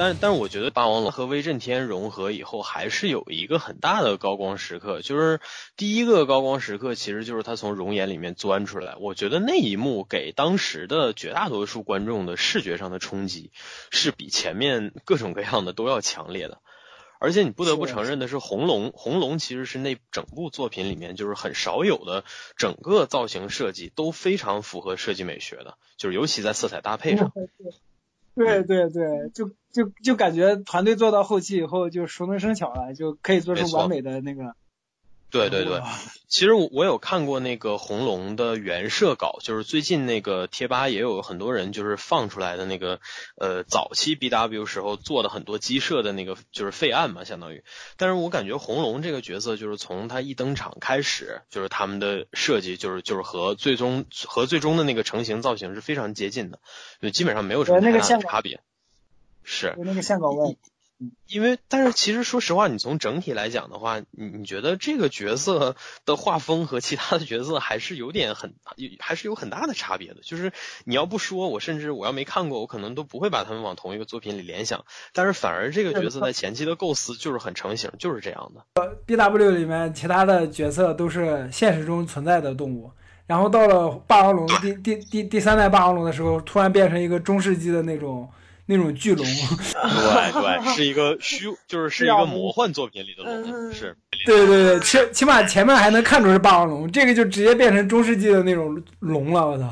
[0.05, 5.41] 但但是我觉得霸王龙和威震天融合以后，还是有一个很大的高光时刻，就是
[5.79, 8.97] 第一个高光时刻，其实就是他从熔岩里面钻出来。
[9.01, 13.51] 我觉得那一幕给当时的绝大多数观众的视觉上的冲击，
[13.91, 16.59] 是比前面各种各样的都要强烈的。
[17.19, 22.25] 而且你不得不承认的是，红龙红龙其实是那整部作品里面就是很少有的，
[22.59, 27.33] 整个造型设计都非常符合设计美学的，就是尤其在色彩搭配上。
[28.37, 34.55] 对对对，就就就感觉团队做到后期以后就熟能生巧了，就可以做出完美的那个。
[35.35, 35.83] 对对对，
[36.29, 43.01] 其实我我有看过那个红龙的原设稿，就是最近那个贴吧也有很多人就是放出来的那个
[43.37, 47.65] 呃早期 B W 时候做的很多机设的那个就是废案嘛，相当于。
[47.97, 56.61] 但是我感觉红龙这个角色就是从他一登场开始，就是他们的设计就是就是和最终和最终的那个成型造型是非常接近的，
[57.03, 58.61] 就基本上没有什么太大的差别。
[59.43, 59.75] 是。
[59.79, 60.57] 那个线稿问。
[61.27, 68.55] 因为，但是其实说实话，你从整体来讲的话，你你觉得这个角色的画风和其他的角色还是有点很，
[69.01, 70.17] 还是有很大的差别的。
[70.23, 70.53] 就是
[70.85, 74.85] 你要不说，我甚至我要没看过，我可能都不会把他们往同一个作品里联想。
[75.13, 78.65] 但是反而这个角色在前期的构思就是很成型，就是这样的。
[78.75, 82.91] 呃 B W 里面其他的角色都是现实中存在的动物，
[83.27, 88.31] 然后到了霸王龙第第第第三代霸王龙的时候，突然变成一个中世纪的那种。
[88.67, 93.97] 那种巨龙，对对， 是一个虚，就是是一个魔幻作品里的龙，是。
[94.25, 99.71] 对对对，起起码前面还能看出是霸王龙，这个就直接变成中世纪的那种龙了，我操，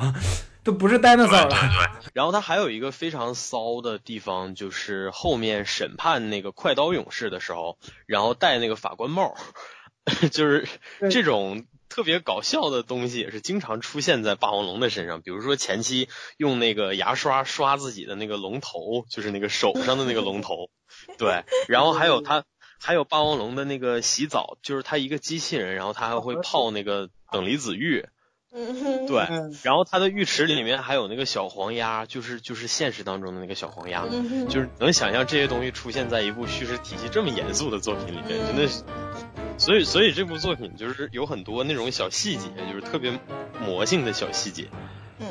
[0.62, 1.48] 都不是 dinosaur 了。
[1.48, 2.10] 对对。
[2.12, 9.34] 然后它还有一个非常骚的地方，就是后面审判那个快刀勇士的时候，然后戴那个法官帽，
[10.30, 10.68] 就是
[11.10, 11.64] 这种。
[11.92, 20.70] 特别搞笑的东西也是经常出现在霸王龙的身上，比如说前期用那个牙刷刷自己的那个龙头，就是那个手上的那个龙头，
[21.18, 22.44] 对，然后还有他
[22.80, 28.06] 还有霸王龙的那个洗澡，就是他一个机器人，然后他还会泡那个等离子浴，
[28.50, 29.28] 对，
[29.62, 34.06] 然后他的浴池里面还有那个小黄鸭，就是就是现实当中的那个小黄鸭，
[34.48, 38.82] 就是能想象这些东西出现在一部叙事体系这么严肃的作品里面，真的是。
[39.62, 43.16] 所以，所以这部作品就是有很多那种小细节，就是特别
[43.64, 44.66] 魔性的小细节。
[45.20, 45.26] 嗯，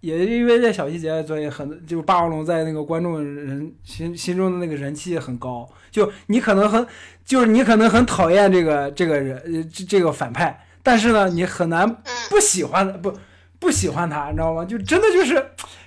[0.00, 5.66] 也因为这小细节，所以很就是霸王龙在那个观众人心心中的那个人气很高。
[5.90, 6.86] 就你可能很，
[7.24, 11.90] 就是你可能很讨厌这个这个人，这这个反派，但是呢，你很难
[12.28, 13.18] 不喜欢不
[13.58, 14.62] 不喜欢他，你知道吗？
[14.62, 15.42] 就真的就是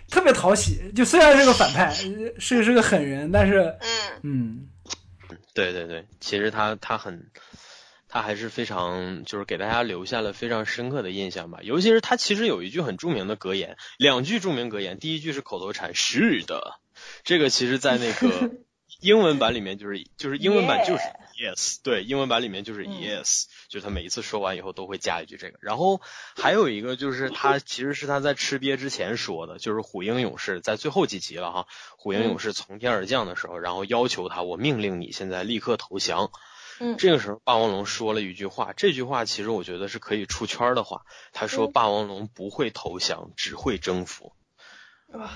[0.09, 0.91] 特别讨喜。
[0.95, 1.93] 就虽然是个反派，
[2.39, 3.87] 是是个狠人，但是嗯
[4.23, 4.67] 嗯，
[5.53, 7.23] 对对对，其实他他很。
[8.13, 11.61] 他还是非常，就是给大家留下了非常深刻的印象吧。
[11.63, 14.99] 尤其是他其实有一句很著名的格言，两句著名格言。
[14.99, 16.79] 第一句是口头禅“是的”，
[17.25, 18.51] 这个其实在那个
[19.01, 21.01] 英文版里面就是就是英文版就是
[21.41, 25.57] yes，对，英文版里面就是 yes，就是他每一次说完以后都会加一句这个。
[25.59, 25.99] 然后
[26.35, 31.65] 还有一个就是他其实是他在吃瘪之前说的，就是虎鹰勇士在最后几集了哈，
[31.97, 36.29] 虎鹰勇士从天而降的时候，然后要求他，我命令你现在立刻投降。
[36.79, 41.01] 嗯，这个时候霸王龙说了一句话，这句话其实我觉得是可以出圈的话。
[41.31, 44.33] 他说：“霸王龙不会投降，只会征服。”
[45.13, 45.29] 哇，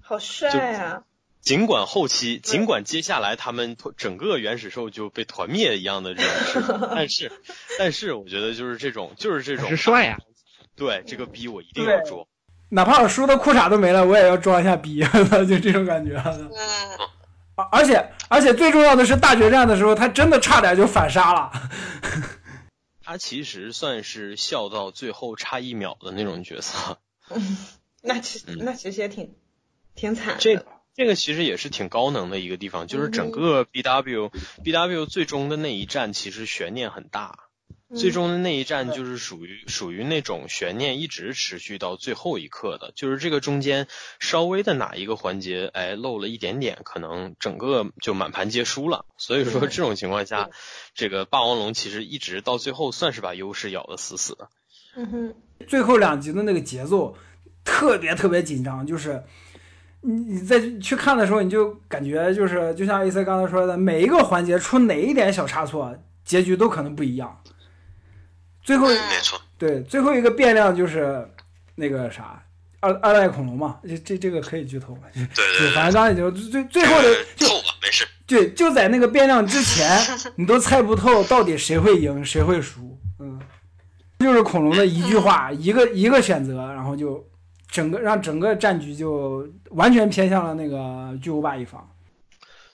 [0.00, 1.02] 好帅啊！
[1.40, 7.32] 尽管后期，尽管接下来他们整个原始兽就被团灭一样的这种事，但是，
[7.78, 10.18] 但是我觉得就是这种，就是这种是帅呀。
[10.76, 12.26] 对，这个逼我一定要装，
[12.68, 15.02] 哪怕我输的裤衩都没了，我也要装一下逼，
[15.48, 16.22] 就这种感觉。
[16.26, 16.50] 嗯。
[17.70, 21.52] 而且而且最重要的是大决战的时候，他真的差点就反杀了。
[23.02, 26.98] 他其实算是笑到最后差一秒的那种角色。
[27.28, 27.56] 嗯，
[28.02, 29.34] 那其那其实也挺
[29.94, 30.36] 挺惨。
[30.38, 34.30] 这这个其实也是挺高能的一个地方，就是整个 B W
[34.62, 37.49] B W 最终的那一战其实悬念很大。
[37.96, 43.88] 最终的那一战就是属于属于那种悬念一直持续到最后一刻的，就是这个中间
[44.20, 49.04] 稍微的哪一个环节哎漏了一点点，可能整个就满盘皆输了。
[49.16, 50.50] 所以说这种情况下，
[50.94, 54.48] 这个霸王龙其实一直到最后算是把优势咬得死死的。
[54.96, 55.34] 嗯哼，
[55.66, 57.16] 最后两集的那个节奏
[57.64, 59.22] 特别特别紧张，就是
[60.02, 67.42] 你你在去看的时候，你就感觉就是就像 AC 刚才说的，每一个环节出哪一点小差错，结局都可能不一样。
[68.70, 71.28] 最后，没错，对，最后一个变量就是
[71.74, 72.40] 那个啥，
[72.78, 75.02] 二二代恐龙嘛，这这这个可以剧透嘛？
[75.12, 75.24] 对
[75.58, 77.48] 对，反正刚才就最最后的就
[77.82, 80.00] 没事，对，就在那个变量之前，
[80.38, 83.40] 你都猜不透到底谁会赢谁会输，嗯，
[84.20, 87.26] 就是恐龙的一句话，一个一个选择，然后就
[87.68, 91.90] 整个让整个战局就完全偏向了那个巨无霸一方。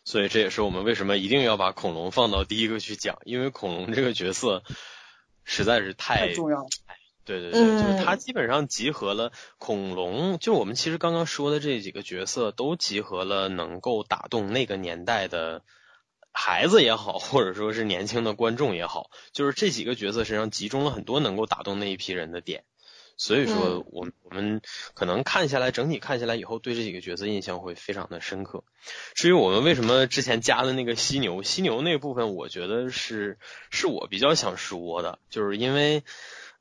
[0.04, 4.62] 所以这也是我们为什么一定要把恐龙放到第一个去讲，因为恐龙这个角色。
[5.46, 6.66] 实在是太重要了，
[7.24, 15.62] 对对对，就是它基本上集合了恐龙，就我们其实刚刚说的这几个角色，都集合了能够打动那个年代的
[16.32, 22.64] 孩子也好， 或者说是年轻的观众也好，就是这几个角色身上集中了很多能够打动那一批人的点。
[23.16, 24.60] 所以说，我我们
[24.94, 28.62] 可能看下来，整体看下来以后，对这几个角色印象会非常的深刻。
[29.14, 33.38] 至于我们为什么之前加的那个犀牛，犀牛那部分，我觉得是
[33.70, 36.02] 是我比较想说的，就是因为，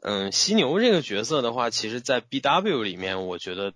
[0.02, 3.74] 嗯，犀牛这个角色的话，其实在 B W 里面，我觉得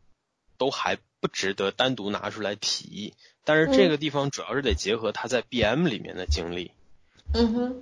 [0.57, 3.13] 都还不值得单独拿出来提。
[3.43, 6.71] 但是这个地方主要是得结合他在 B M 里面的经历。
[7.33, 7.81] 嗯哼。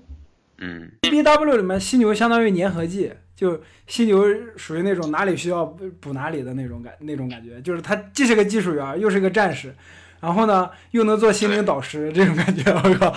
[0.59, 3.13] 嗯，B W 里面犀牛相当于粘合剂。
[3.37, 4.25] 就犀牛
[4.57, 5.63] 属于那种哪里需要
[6.01, 9.73] 补哪里的那种感那种感觉，就是他既是个技术员，又是个战士，
[10.19, 13.15] 然后呢又能做心灵导师，这种感觉我靠，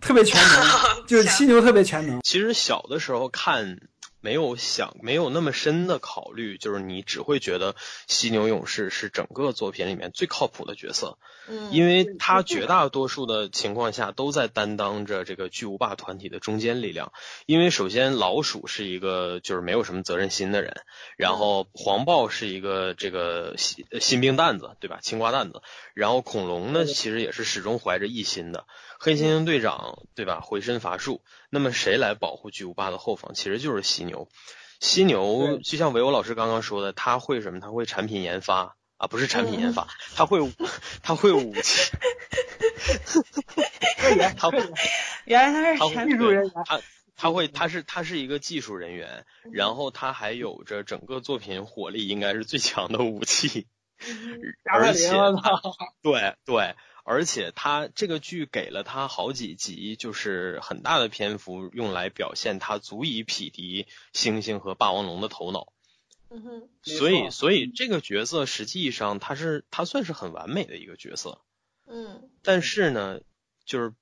[0.00, 2.20] 特别全能， 就是犀牛特别全能。
[2.22, 3.78] 其实小的时候看。
[4.22, 7.74] 没有想，没有那么深的考虑，就是你只会觉得
[8.06, 11.18] 犀牛勇士是整个作品里面最靠谱的角色，
[11.48, 17.12] 嗯，因为他绝大多数的情况下都在担当着这个巨无霸团体的中坚力量。
[17.46, 20.82] 因为首先老鼠是一个就是没有什么责任心的人，
[21.16, 25.00] 然后黄豹是一个这个新新兵蛋子，对吧？
[25.02, 25.62] 青瓜蛋子，
[25.94, 28.66] 然后恐龙呢其实也是始终怀着异心的。
[29.04, 30.38] 黑猩猩队长，对吧？
[30.40, 31.24] 回身乏术。
[31.50, 33.34] 那么谁来保护巨无霸的后方？
[33.34, 34.28] 其实就是犀牛。
[34.78, 37.58] 犀牛就像维欧老师刚刚说的，他会什么？
[37.58, 40.38] 他会产品研发啊，不是产品研发， 他会
[41.02, 41.90] 他会武器。
[44.36, 44.62] 他会
[45.24, 46.52] 原来他是技术人员。
[46.64, 46.80] 他
[47.16, 53.66] 他会他是他是一个技术人员，然后他还有着整个作品火力应该是最强的武器，
[54.62, 55.10] 而且
[56.02, 56.76] 对对。
[57.04, 65.72] 而且他这个剧给了他好几集，就是很大的篇幅用来表现他足以匹敌猩猩和霸王龙的头脑。
[66.30, 66.68] 嗯哼。
[66.82, 71.40] 所以，所以这个角色实际上他是他算是很完美的一个角色。
[71.86, 72.30] 嗯。
[72.42, 73.20] 但是呢，
[73.64, 73.92] 就是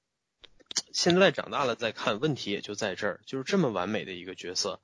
[0.93, 4.81] 现在长大了再看，问题也就在这儿，就是这么完美的一个角色。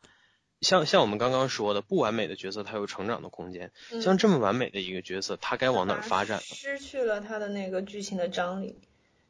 [0.61, 3.73] 像像我们刚刚说的，不完美的角色，他有成长的空间。
[4.03, 6.41] 像这么完美的一个角色，他该往哪儿发展？
[6.41, 8.79] 失去了他的那个剧情的张力。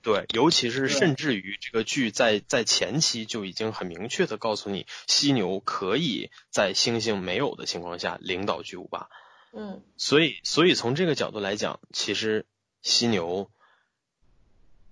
[0.02, 9.08] 对，尤其是甚至于这个剧在在前期就已经很明确的告诉你，犀牛可以在猩猩没有的情况下领导巨无霸。
[9.52, 9.82] 嗯。
[9.96, 12.46] 所以，所以从这个角度来讲，其实
[12.82, 13.50] 犀牛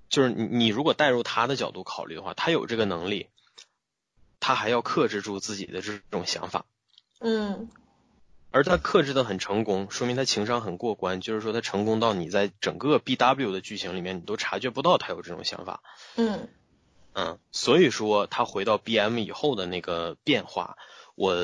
[0.09, 3.29] 就是你，你如果带入他的角度考虑的话，他有这个能力。
[4.47, 6.67] 他还要克制住自己的这种想法，
[7.19, 7.71] 嗯，
[8.51, 11.23] 而他克制的很成功，说明他情商很过关。
[11.23, 15.83] 就是说，他成功到你在整个 B W 的剧情里面，你都察觉不到他有这种想法。
[16.17, 16.51] 嗯
[17.15, 20.77] 嗯，所以说他回到 B M 以后的那个变化，
[21.15, 21.35] 我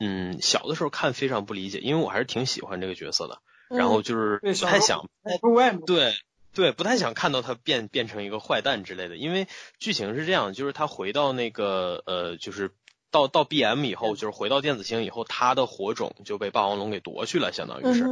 [0.00, 3.40] 嗯小的时候看非常不理解，因为我还是挺喜欢这个角色的。
[3.68, 5.08] 然后就是不太想，
[5.86, 6.12] 对。
[6.56, 9.46] 对，不太想看到他变变成一个坏蛋之类的，因为
[9.78, 12.72] 剧情是这样，就是他回到那个呃，就是
[13.10, 18.06] 到到 B M 以后，就是回到电子星以后，他的火种就被霸王龙给夺去了，相当于是。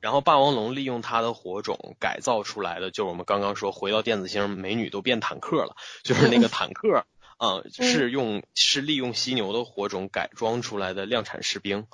[0.00, 7.04] 然后霸王龙利用他的火种改造出来的，就是我们刚刚说回到电子星，美女都变坦克了，就是那个 坦克
[7.36, 11.86] 啊，是用是利用犀牛的火种改装出来的量产士兵。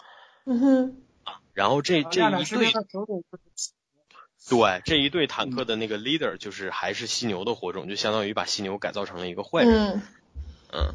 [0.46, 1.02] 嗯哼。
[1.24, 2.72] 啊，然后这这一队。
[4.48, 9.72] 对，这一队坦克的那个 leader 就是还是犀牛的火种，就相当于把犀牛改造成了一个坏人。
[9.72, 10.02] 嗯
[10.72, 10.94] 嗯。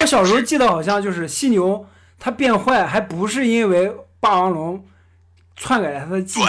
[0.00, 1.86] 我小时候记得好像就是犀牛
[2.18, 4.86] 它变坏还不是因为霸王龙
[5.56, 6.44] 篡改了他的记忆，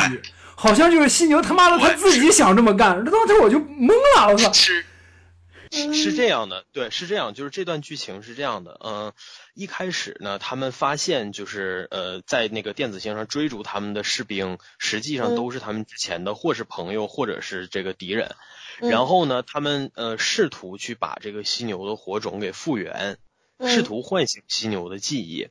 [0.53, 4.51] 好像就是犀牛他妈的他自己想这么干，这当时我就懵了，我操！
[4.53, 4.85] 是
[5.71, 9.13] 是是这样的，对，是这样，就是这段剧情是这样的，嗯。
[9.53, 18.35] 一开始呢，他们发现就是呃，在那个电子星上追逐他们的士兵，实际上都是他们之前的或是朋友，或者是这个敌人。
[18.77, 23.17] 然后呢，他们呃试图去把这个犀牛的火种给复原，
[23.65, 25.47] 试图唤醒犀牛的记忆。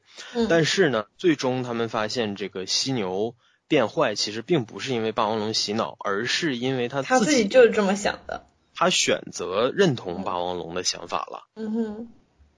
[0.48, 3.34] 但是呢，最终他们发现这个犀牛
[3.66, 8.46] 变坏，其实并不是因为霸王龙洗脑，而是因为他他自己就是这么想的。
[8.76, 11.48] 他选择认同霸王龙的想法了。
[11.54, 12.08] 嗯哼。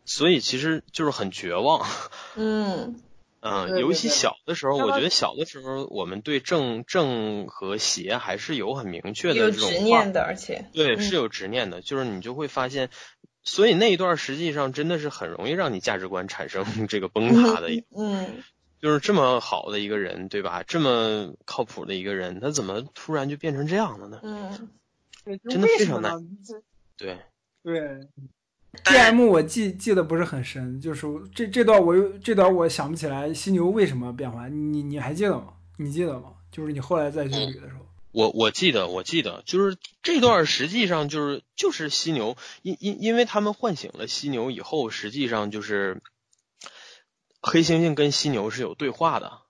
[0.04, 1.86] 所以其实就是很绝望，
[2.34, 2.98] 嗯
[3.40, 12.88] 嗯，尤其小的时候，我觉得小的时候我们对正正和邪还是有很明确的这种执念的，而且对是有执念的，就是你就会发现，
[13.44, 18.42] 所以那一段实际上真的是很容易让你价值观产生这个崩塌的，嗯，
[18.80, 20.64] 就是这么好的一个人，对吧？
[20.66, 24.20] 这么靠谱的一个人，他怎么突然就变成这样了呢？
[24.22, 24.70] 嗯，
[25.36, 26.18] 真的非常难，
[26.96, 27.18] 对
[27.62, 28.08] 对。
[28.84, 35.54] D M 我记记得不是很深，就是这这段我又这段我想不起来犀牛为什么变化，你你还记得吗？
[35.78, 36.34] 你记得吗？
[36.52, 46.00] 就是你后来再去捋的时候，我我记得我记得就是这段实际上就是就是犀牛，因因因为他们唤醒了犀牛以后，实际上就是
[47.40, 49.40] 黑猩猩跟犀牛是有对话的。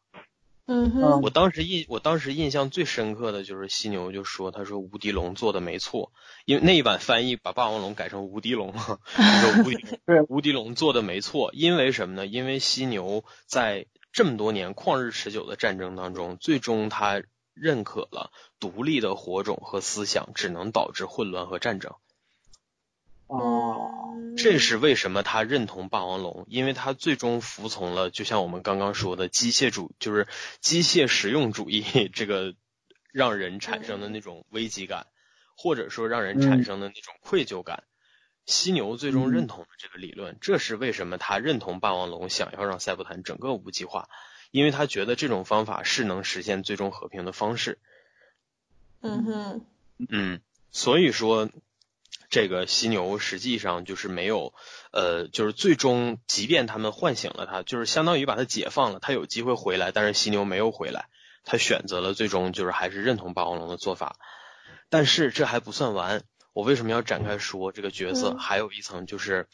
[0.71, 6.13] 嗯哼，我当时印我当时印象最深刻的就是犀牛就说他说无敌龙做的没错，
[6.45, 9.87] 因为那一版翻译把霸王龙改成无敌龙了，说无敌
[10.29, 12.27] 无敌龙做的没错，因为什么呢？
[12.27, 17.23] 因为犀牛在这么多年旷日持久的战争当中，最终他
[17.55, 21.95] 认可了独立的火种和思想只能导致混乱和战争。
[23.29, 26.47] 哦，这是为什么他认同霸王龙？
[26.49, 30.27] 因为他最终服从了，就像我们刚刚说的机械主，就是
[30.61, 32.55] 机械实用主义 这个
[33.13, 35.09] 让人产生的那种危机感，
[35.59, 37.85] 或者说让人产生的那种愧疚感。
[38.47, 44.09] 犀牛最终认同了这个理论，这是为什么他认同霸王龙想要让赛博坦整个无机化，
[44.51, 47.79] 因为他觉得这种方法是能实现最终和平的方式。
[49.03, 49.67] 嗯哼，
[50.09, 51.51] 嗯，所以说。
[52.31, 54.53] 这个犀牛实际上就是没有，
[54.93, 61.07] 呃，就是最终，即便他们唤醒了他，就是相当于把他解放了，他有机会回来，但是犀牛没有回来，
[61.45, 64.17] 他选择了最终就是还是认同霸王龙的做法。
[64.91, 68.37] 但是这还不算完，我为什么要展开说这个角色？
[68.39, 69.49] 还有一层就是，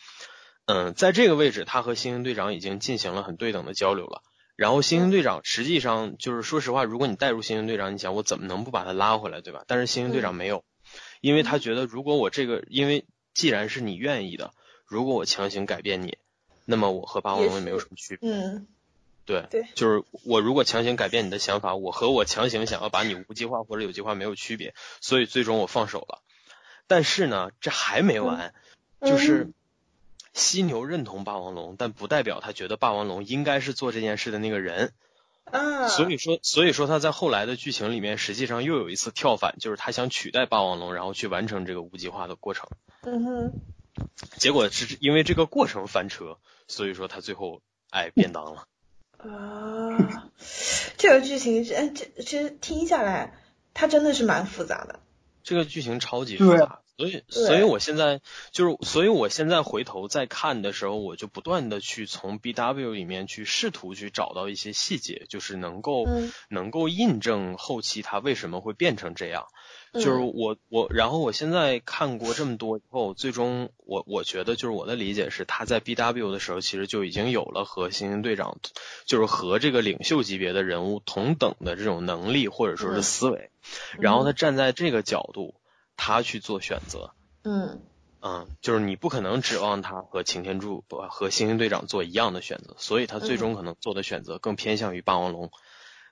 [0.67, 4.23] 嗯，在这个位置，他和猩猩队长已经进行了很对等的交流了。
[4.57, 9.65] 然后猩猩队长实际上就是说实话，如果你带入猩猩队长，你想我怎么能不把他拉回来，对吧？
[9.67, 10.65] 但是猩猩队长没有。
[11.25, 14.53] 因为他觉得，如果我这个，因为既然是你愿意的，
[14.85, 16.19] 如果我强行改变你，
[16.67, 18.31] 那么我和霸王龙也没有什么区别。
[18.31, 18.67] 嗯，
[19.25, 26.21] 对，对，就是我如果强行改变你的想法，我和我强行想要把你无计划或者有计划没有区别，所以最终我放手了。
[26.87, 28.53] 但是呢，这还没完，
[29.01, 29.49] 就是
[30.35, 34.93] 犀牛认同霸王龙，但不代表他觉得霸王龙应该是做这件事的那个人。
[35.45, 42.69] 啊，所以说，所以说他在后来的剧情里面，实际上又有一次跳反，就是他想取代霸王龙，然后去完成这个无极化的过程。
[43.03, 43.53] 嗯哼。
[44.39, 48.67] 结果是因为这个过程翻车，所以说他最后哎便当了。
[49.19, 50.31] 啊，
[50.97, 53.39] 这个剧情是，这其实听下来，
[53.73, 55.01] 它真的是蛮复杂的。
[55.45, 56.81] 这个剧情超级复杂。
[56.97, 58.21] 所以，所以我现在
[58.53, 66.07] 就是，所以我现在回头再看的时候，我就不断的去从 B W 里面去试图去找到一些细节，就是能够
[66.49, 69.47] 能够印证后期他为什么会变成这样。
[69.93, 78.59] 就是我我，然后我现在看过这么多以后，最终我我觉得就是我的理解是，他在 B W 的时候其实就已经有了和猩猩队长，
[79.05, 83.51] 就是和这个领袖级别的人物同等的这种能力或者说是思维，
[84.01, 85.55] 然后他站在这个角度。
[85.97, 87.81] 他去做选择，嗯
[88.21, 95.51] 嗯，就是你不可能指望他和擎天柱不和星星队长做一样的选择，所以他最终可能做的选择更偏向于霸王龙。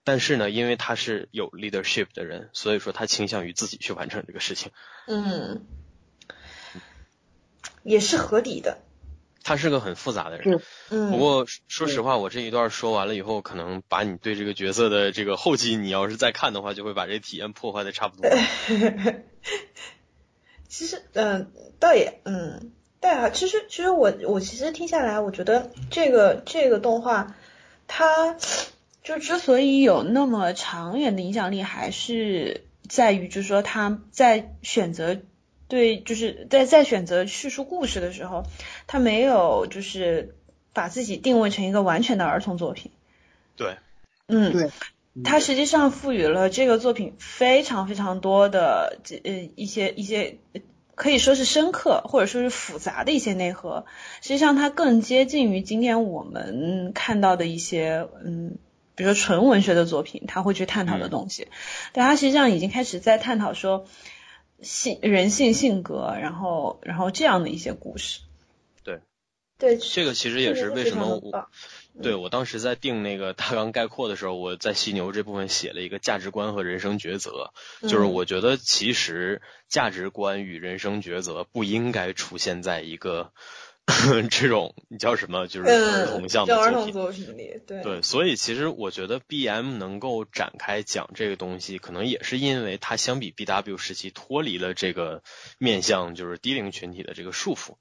[0.05, 4.73] 但是呢，因为他是有 leadership 的人，所以说他倾向于自己去完成这个事情。
[5.07, 5.65] 嗯，
[7.83, 8.79] 也是合理的。
[9.45, 11.11] 他是个很复杂的人，嗯。
[11.11, 18.31] 不过说实话，我这一段说完了以后，可能把你对这个角色的这个后期，你要是再看的话，就会把这体验破坏的差不多。
[20.69, 27.35] 其实，嗯，倒也，嗯，但啊，其实，其实我我其实听下来，我觉得这个这个动画，
[27.87, 28.37] 它
[29.03, 35.19] 就之所以有那么长远的影响力，还是在于，就是说他在选择。
[35.73, 38.45] 对，就是在在选择叙述故事的时候，
[38.87, 40.35] 他没有就是
[40.75, 42.91] 把自己定位成一个完全的儿童作品。
[43.57, 43.77] 对，
[44.29, 44.71] 嗯，对，
[45.25, 50.37] 他实际上赋予了这个作品非常非常多的这呃一些一些
[50.95, 53.87] 可以说是深刻或者说是复杂的一些内核。
[54.21, 58.59] 实际上，它更接近于今天我们看到的一些嗯，
[58.95, 61.49] 比如说纯文学的作品，他会去探讨的东西。
[61.95, 63.87] 但他实际上已经开始在探讨说。
[64.63, 68.21] 性人性性格，然后然后这样的一些故事，
[68.85, 69.01] 对，
[69.59, 71.49] 对，这个其实也是为什么我，
[72.03, 77.53] 对我当时在定那个大纲概括的时候，我在犀牛这部分写了一个价值观和人生抉择，
[77.83, 83.33] 就是我觉得其实价值观与人生抉择不应该出现在一个。
[84.31, 85.49] 这种你叫什么？
[85.49, 86.55] 就是儿童向的
[86.93, 95.23] 作品里，对对，所以其实我觉得 B M 能够展开讲这个东西，可能也是因为它相比 B W 时期脱离了这个
[95.59, 97.75] 面向就是低龄群体的这个束缚，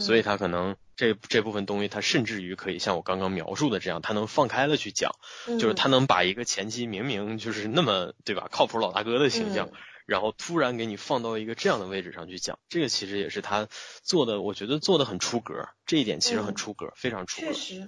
[0.00, 5.12] 所以它可能这这部分东西，它甚至于可以像我刚刚描述的这样，它能放开了去讲，
[5.58, 9.70] 就是它能把一个前期明明就是那么对吧靠谱老大哥的形象。
[10.08, 13.68] 然后突然给你放到一个这样的位置上去讲，这个其实也是他
[14.02, 17.48] 做的，我觉得做的很出格，这一点其实很出格，非常出格。
[17.48, 17.86] 确实，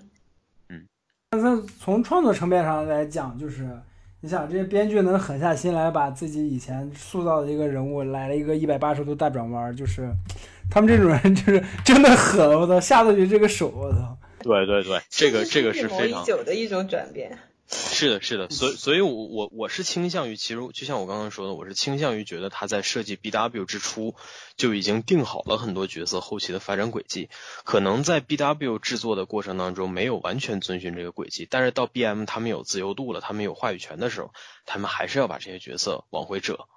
[0.68, 0.86] 嗯。
[1.30, 3.66] 那从创作层面上来讲，就是
[4.20, 10.12] 你想这些编剧能狠下心来把自己以前塑造的一个人物来了一个一百八十度大转弯，就是
[10.70, 14.18] 他们这种人 就是真的狠，我操，下得去这个手，我操。
[14.40, 17.38] 对对对，这个这个是非常久的一种转变。
[18.00, 24.14] 是的，是的，所以，所以，我我我是倾向于，其实就像我刚刚说的，我是倾向于觉得他在设计 B W 之初
[24.56, 27.28] 就已经定好了很多角色后期的发展轨迹，
[27.62, 34.32] 可能在 B W 制作的过程当中没有完全遵循这个轨迹，但是到 B M 他们有自由度了，他们有话语权的时候，
[34.64, 36.68] 他们还是要把这些角色往回折。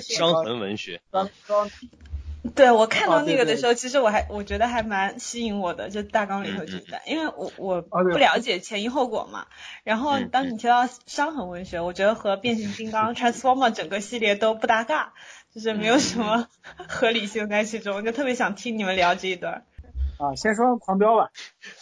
[0.00, 1.00] 伤痕文学，
[2.54, 9.48] 对我看到那个的时候，其实我还我觉得还蛮吸引我的，就大纲里头这一段，因为我我不了解前因后果嘛。
[9.82, 15.14] 然后当你提到伤痕文学，我觉得和变形金刚 Transformer 整个系列都不搭嘎，
[15.52, 16.48] 就是没有什么
[16.88, 19.66] 合理性在其中，就特别想听你们聊这一段。
[20.18, 21.30] 啊，先说狂飙吧。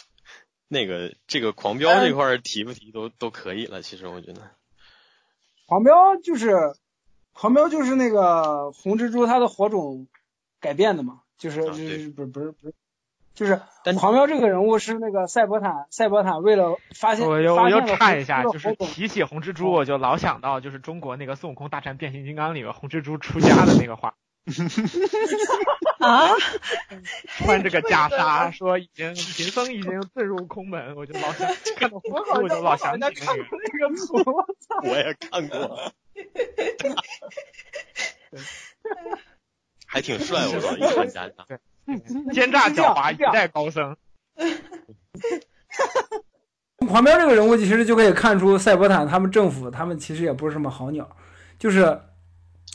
[0.67, 4.41] 那个这个狂飙这块提不提都都可以了，其实我觉得。
[5.67, 6.75] 狂飙就是。
[7.37, 10.07] 狂飙就是那个红蜘蛛它的火种
[10.59, 12.73] 改变的嘛，就是就是不是不是不是，
[13.35, 13.61] 就是
[13.99, 24.15] 狂飙这个人物是那个赛博坦赛博坦为了发现我又我又插一下，就是提起红蜘蛛我就老想到就是中国那个孙悟空大战变形金刚里面红蜘蛛出家的那个画。
[25.99, 26.29] 啊！
[27.37, 33.13] 穿这个袈裟，说已经贫僧已经遁入空门，我就老想看到我好像老想起那个
[34.07, 34.23] 图，
[34.87, 35.91] 我也看过，
[39.85, 41.57] 还挺帅，我说 一穿袈裟，
[42.33, 43.95] 奸诈狡猾，一代高僧。
[46.87, 51.09] 旁边这个人物其实就可以看出，赛博坦他们政府他们其实也不是什么好鸟，
[51.57, 51.81] 就是，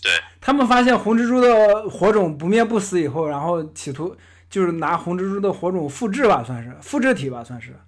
[0.03, 4.16] 对，他们发现红蜘蛛的火种不灭不死以后，然后企图
[4.50, 7.78] 就是拿红蜘蛛的火种复制吧，算是复制体吧，算是，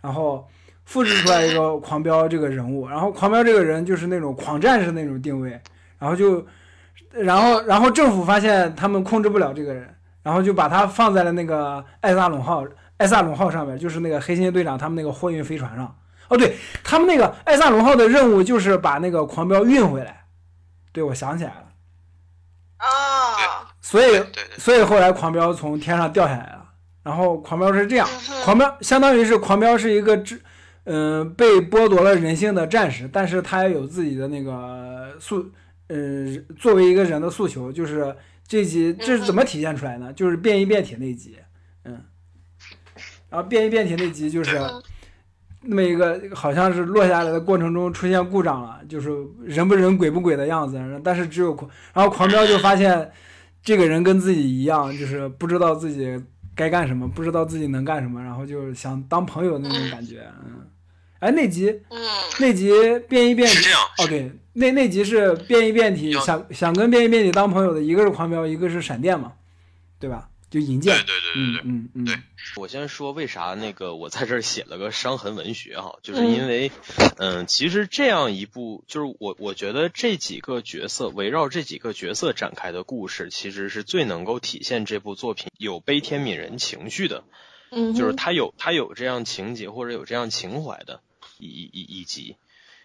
[0.00, 0.48] 然后
[0.88, 5.50] 复制出来一个狂飙这个人物，然后狂飙这个人就是那种狂战士那种定位，
[5.98, 6.46] 然后就，
[7.10, 12.64] 然后然后政府发现他们控制不了这个人，然后就把他放在了那个艾萨隆号。
[12.96, 15.94] 艾萨隆号上面就是那个黑猩猩队长他们那个货运飞船上，
[16.28, 20.24] 哦，对他们那个艾萨隆号的任务就是把那个狂飙运回来。
[20.90, 21.66] 对，我想起来了。
[22.78, 22.88] 啊。
[23.82, 24.24] 所以，
[24.56, 26.64] 所以后来狂飙从天上掉下来了。
[27.04, 28.08] 然后狂飙是这样，
[28.44, 30.38] 狂飙相当于是狂飙是一个只，
[30.90, 35.50] 嗯，被剥夺了人性的战士，但是他也有自己的那个诉，
[35.88, 38.16] 嗯，作为一个人的诉求，就是
[38.46, 40.10] 这集这是怎么体现出来呢？
[40.14, 41.36] 就是变异变体那集，
[41.84, 42.00] 嗯。
[43.28, 44.58] 然后变异变体那集就是
[45.60, 49.10] 那么一个，好像是落下来的过程中出现故障了，就是
[49.44, 50.80] 人不人鬼不鬼的样子。
[51.04, 53.10] 但是只有狂，然后狂飙就发现
[53.62, 56.18] 这个人跟自己一样，就是不知道自己
[56.54, 60.26] 该干什么，不知道自己能干什么，然后就想当朋友那种感觉。
[60.46, 60.66] 嗯，
[61.20, 61.98] 哎，那集，嗯。
[62.40, 62.70] 那集
[63.08, 69.32] 变异变体，哦对，那那集是变异变体想想跟变异变体当朋友的一个是狂飙，一个是闪电嘛，
[69.98, 70.28] 对吧？
[70.50, 72.16] 就引荐，对对对对对，嗯嗯，对。
[72.56, 76.70] 我先说为啥那个我在这儿写了个伤痕文学哈，就是因为，
[77.18, 87.24] 嗯，其实这样一部就是我我觉得这几个角色围绕这几个角色展开的故事，其实是最能够体现这部作品有悲天悯人情绪的，
[87.70, 91.02] 嗯，就是他有他有这样情节或者有这样情怀的
[91.46, 92.36] 一一一集，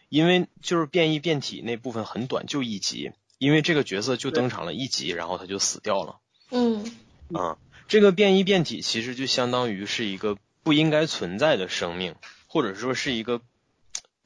[0.09, 6.19] 因为就是变异变体那部分很短，就一集，因为这个角色就登场了一集，然后他就死掉了，
[6.51, 6.91] 嗯。
[7.33, 12.15] 啊，这个变异变体其实就相当于是一个不应该存在的生命，
[12.47, 13.41] 或者说是一个，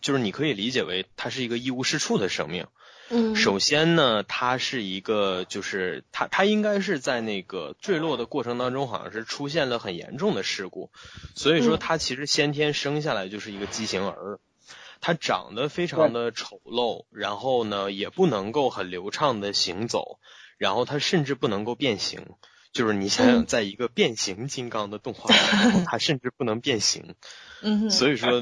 [0.02, 2.68] 就是你可以理解为它是一个一无是处的生命。
[3.10, 10.92] 嗯，首先呢，它是一个，就是它它应该是在那个坠落的过程当中，好像是出现了很严重的事故，
[11.36, 14.40] 所以说它其实先天生下来就是一个畸形儿，
[15.00, 20.20] 它长得非常的丑陋，然后呢也不能够很流畅的行走，
[20.58, 22.26] 然后它甚至不能够变形。
[22.78, 27.16] 就是你想想，在一个变形金刚的动画里，它甚至不能变形。
[27.64, 28.40] 嗯，所以说，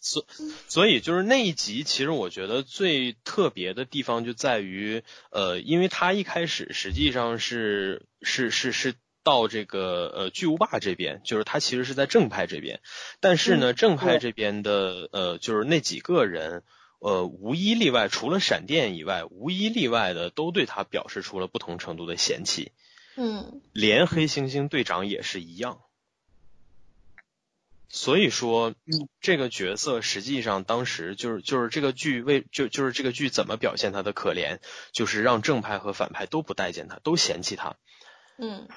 [0.00, 0.26] 所
[0.66, 12.80] 所以就是那一集，其实我觉得最特别的地方就在于，呃，因为他一开始实际上是是是是到这个呃巨无霸这边，就是他其实是在正派这边，
[13.20, 16.64] 但是呢，正派这边的呃就是那几个人，
[16.98, 22.72] 呃，无一例外，除了闪电以外，无一例外的都对他表示出了不同程度的嫌弃。
[23.16, 25.80] 嗯，连黑猩猩队长也是一样，
[27.88, 28.74] 所以说，
[29.20, 34.58] 这个角色实际上当时就是就是这个剧为就就是这个剧怎么表现他的可怜，
[34.92, 37.76] 就是让正派和反派都不待见他，都嫌弃他。
[38.38, 38.68] 嗯。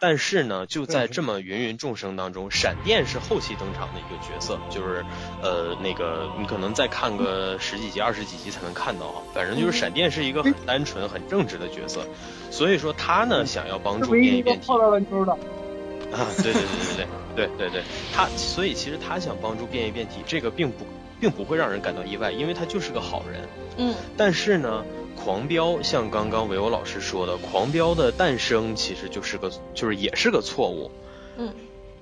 [0.00, 5.04] 但是呢，就在这么芸芸众生当中，闪电是后期登场的一个角色，就是
[5.42, 9.22] 呃那个你可能再看个十几集、二十几集才能看到啊。
[9.34, 12.00] 反正就是闪电是一个很单纯、很正直的角色，
[12.50, 14.66] 所以说他呢想要帮助变异变体。
[14.66, 14.98] 泡到的。
[16.12, 16.62] 啊，对对对
[16.96, 17.82] 对对对对对，
[18.12, 20.86] 他所以其实他想帮助变异变体，这个并不
[21.20, 23.48] 并不会让人感到意外，因为他就是个好人。
[23.76, 23.94] 嗯。
[24.16, 24.82] 但是呢。
[25.22, 30.90] 狂飙像刚刚维欧老师说的，狂飙的诞生其实就是个，就是也是个错误。
[31.36, 31.54] 嗯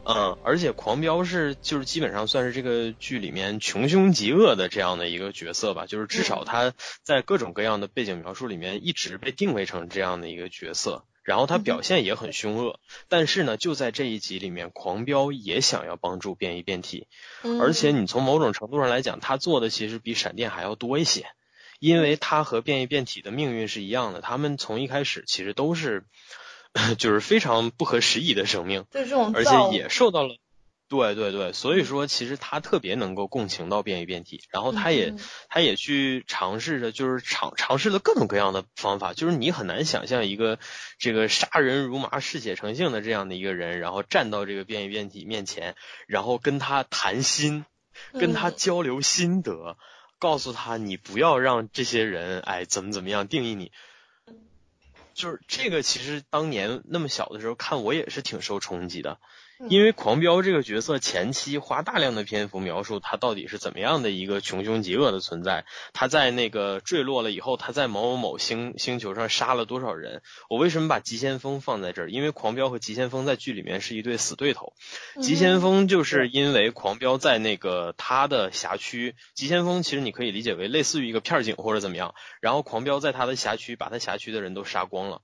[0.05, 12.79] 嗯，而且狂飙是就是基本上算是这个剧里面穷凶极恶的这样的一个角色吧，就是至少他在各种各样的背景描述里面一直被定位成这样的一个角色，然后他表现也很凶恶。
[13.09, 17.09] 但是呢，就在这一集里面，狂飙也想要帮助变异变体，
[17.61, 21.27] 而且你从某种程度上来讲，他做的其实比闪电还要多一些。
[21.79, 26.05] 因为他和变异变体的命运是一样的，他们从一开始其实都是，
[26.99, 30.37] 就是非常不合时宜的生命，就这种，而且也受到了，
[30.89, 35.14] 对对对，所以说其实他特别能够共情到变异变体，然后他也
[35.49, 40.59] 他也去尝试着，就是尝尝试了各种各样的方法，就是你很难想象一个
[40.99, 45.76] 这个杀人如麻、嗜血成性的这样的一个人，然后站到这个变异变体面前，
[46.07, 47.66] 然后跟他谈心，
[48.14, 49.76] 跟他交流心得。
[50.19, 53.73] 告诉他，你不要让这些人，哎，怎么怎么样定义你，
[55.14, 59.19] 就是这个，其实当年那么小的时候看，我也是挺受冲击的。
[59.66, 70.22] 因为狂飙这个角色前期花大量的篇幅描述他到底是怎么样的一个穷凶极恶的存在，他在那个坠落了以后，他在某某某星星球上杀了多少人。
[70.48, 72.11] 我为什么把急先锋放在这儿？
[72.11, 74.74] 因为狂飙和急先锋在剧里面是一对死对头。
[75.20, 82.14] 急先锋就是因为狂飙在那个他的辖区，急先锋其实你可以理解为类似于一个片警或者怎么样。
[82.40, 85.22] 然后狂飙在他的辖区把他辖区的人都杀光了，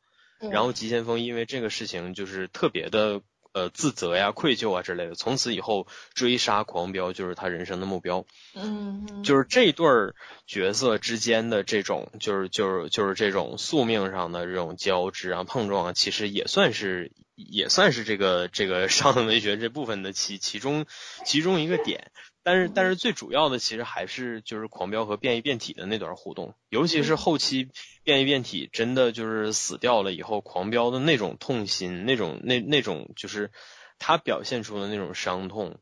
[0.50, 3.20] 然后急先锋因为这个事情就是特别的。
[3.54, 8.26] 呃，自责呀、愧疚啊之类的，从此以后追杀狂飙就是他人生的目标。
[8.54, 20.84] 嗯，就是这对儿角色之间的这种，就是就是就是这种宿命上的这种交织啊、碰撞啊，其实也算是也算是这个这个上文学这部分的其其中
[21.24, 22.10] 其中一个点。
[22.44, 27.70] 但是，但是最主要的其实还是就是狂飙和变异变体的那段互动，尤其是后期
[28.02, 33.50] 变异变体真的就是死掉了以后，狂飙的那种痛心，那种那那种就是
[33.98, 35.78] 他表现出的那种伤痛，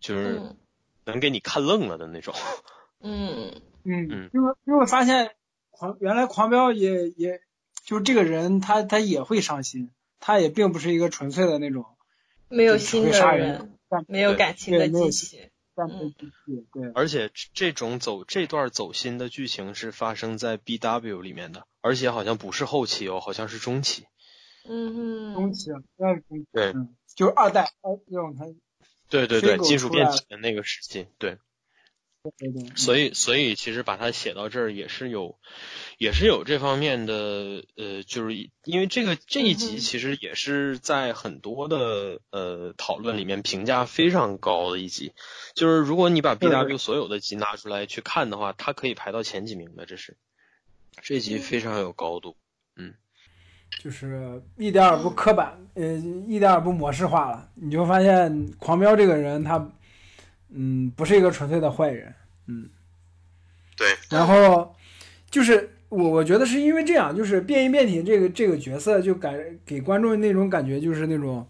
[0.00, 0.42] 就是
[1.04, 2.34] 能给你看愣了的那种。
[3.00, 3.52] 嗯。
[3.84, 4.08] 嗯。
[4.10, 5.30] 嗯，因为因为发现
[5.70, 7.40] 狂原来狂飙也也
[7.84, 11.86] 就是这个人，他他也会伤心，他也并不是一个纯粹的那种
[12.48, 14.88] 没有心的人，没有感情的
[15.88, 16.66] 机器。
[16.72, 24.06] 对，而且这种走这段走心的剧情是发生在 B W 里面的，而且好像不是后期哦，好像是中期。
[24.68, 26.46] 嗯嗯，中期，那是中期。
[26.52, 26.74] 对，
[27.14, 27.72] 就是二代。
[29.08, 31.38] 对对对，金属变体的那个时期，对。
[32.76, 35.38] 所以，所以其实把它写到这儿也是有。
[35.98, 45.12] 也是有这方面的，呃，就是因为这个这一集其实也是在很多的呃讨论里面评价非常高的一集，
[45.54, 50.16] 就是如果你把 B W 所有的集拿出来去看的话，它可以排到前几名的，这是。
[51.02, 52.36] 这集非常有高度，
[52.76, 52.94] 嗯，
[53.82, 55.96] 就是一点儿不刻板，呃，
[56.26, 59.70] 一点儿不模式化了，你就发现狂飙这个人他，
[60.52, 62.14] 嗯，不是一个纯粹的坏人，
[62.46, 62.68] 嗯，
[63.76, 64.74] 对，然后
[65.30, 65.70] 就是。
[65.90, 69.34] 我我觉得是因为这样，就是变异变体这个这个角色就感
[69.66, 71.44] 给观众那种感觉，就是那种，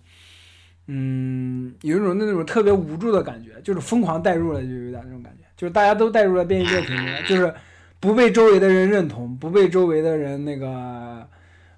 [0.86, 6.94] 嗯，有一种那种特别无助的感觉，就是疯狂代入了，就有点那种感觉，就是大家都代入了变异变体，
[7.28, 7.52] 就是
[8.00, 11.28] 不被周围的人认同，不被周围的人那个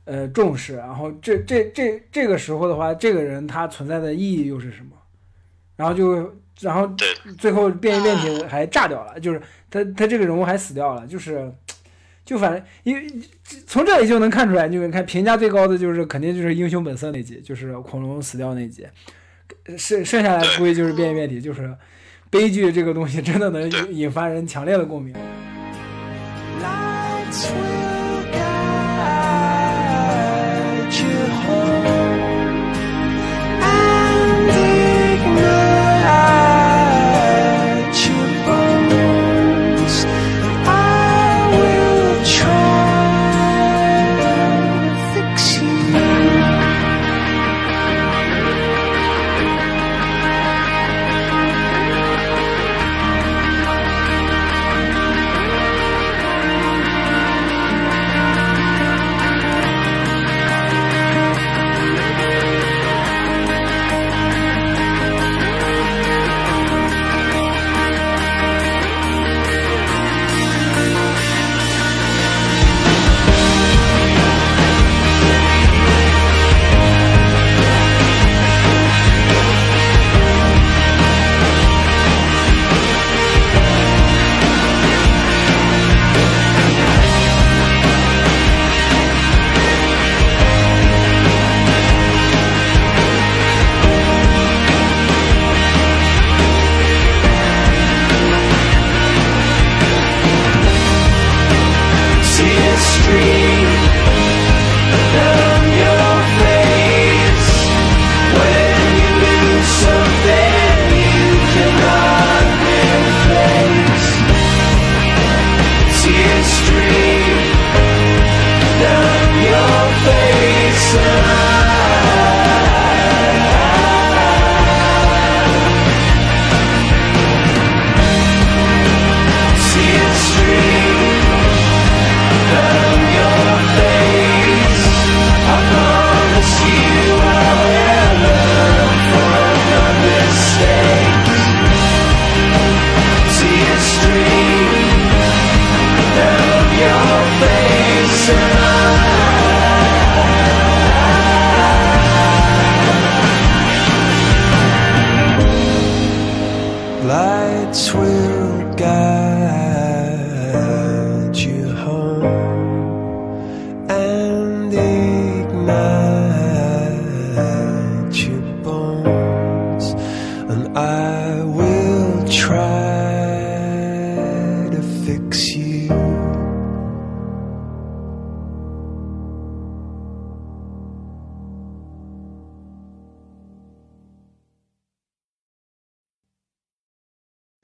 [0.05, 4.93] 呃重视，然后这这这这个时候的话，这个人他存在的意义又是什么？
[5.75, 6.89] 然后就然后
[7.39, 9.41] 最后变异变体还炸掉了，就是
[9.71, 11.53] 他他这个人物还死掉了，就是。
[12.25, 13.05] 就反正，因为
[13.67, 18.87] 从这里就能看出来，就看评价最高的就是肯定就是《英雄本色》那集，就是恐龙死掉那集，
[19.77, 21.77] 剩剩下来估计就是变异变体，就是
[22.31, 25.13] 悲剧这个东西真的能引发人强烈的共鸣。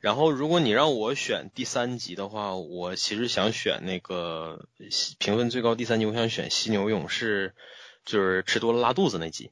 [0.09, 4.65] 然后，如果你让我选第三集的话，我其实想选那个
[5.19, 7.53] 评分最高第三集，我想选犀牛勇士，
[8.07, 9.51] 就是吃多了拉肚子那集。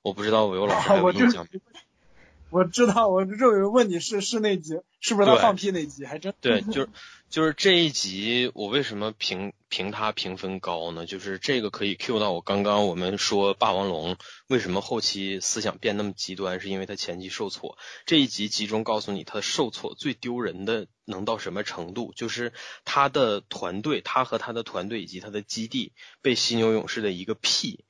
[0.00, 1.60] 我不知道韦欧老师有印象没？
[2.48, 6.06] 我知道，我这有人问你是是那集，是不是他放屁那集？
[6.06, 6.88] 还真对，就是
[7.30, 11.04] 就是这一集，我为什么评评他评分高呢？
[11.04, 14.16] 就是这个可以 Q 到我刚刚我们说霸王龙
[14.46, 17.76] 为什么后期思想变那么极端，是因为他前期受挫。
[18.06, 22.54] 这一集集中告诉你他受挫最丢人的能到什么程度，就是
[22.86, 27.84] 他的团队，他和他的团队以及他的基地被犀牛勇士的一个屁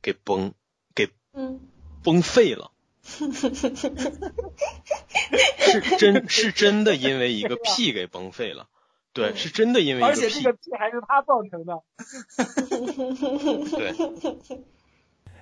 [0.00, 0.54] 给崩
[0.94, 1.10] 给
[2.02, 2.72] 崩废了。
[5.60, 8.70] 是真是真的，因为一个屁给崩废了。
[9.18, 10.02] 对，是真的因为。
[10.02, 11.82] 而且这个屁还是他造成的。
[13.76, 13.92] 对。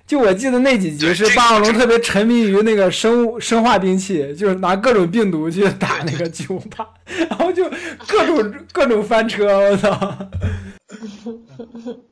[0.07, 6.87] 就我记得那几集是霸王龙特别沉迷于那个生物生化兵器，就是拿各种病毒去打那个巨无霸，
[7.29, 7.69] 然后就
[8.07, 10.17] 各种各种翻车，我操。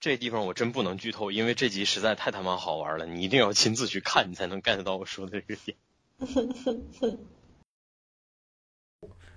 [0.00, 5.76] 这地方我真不能剧透，因为这集实在太他妈好玩了，你一定要亲自去看，你才能 get 到我说的这个点。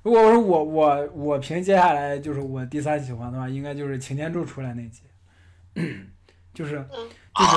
[0.04, 5.04] 如果说我我我评接下来就是我第三喜欢的话，应该就是擎天柱出来那集，
[6.54, 6.72] 就是
[7.36, 7.52] 就是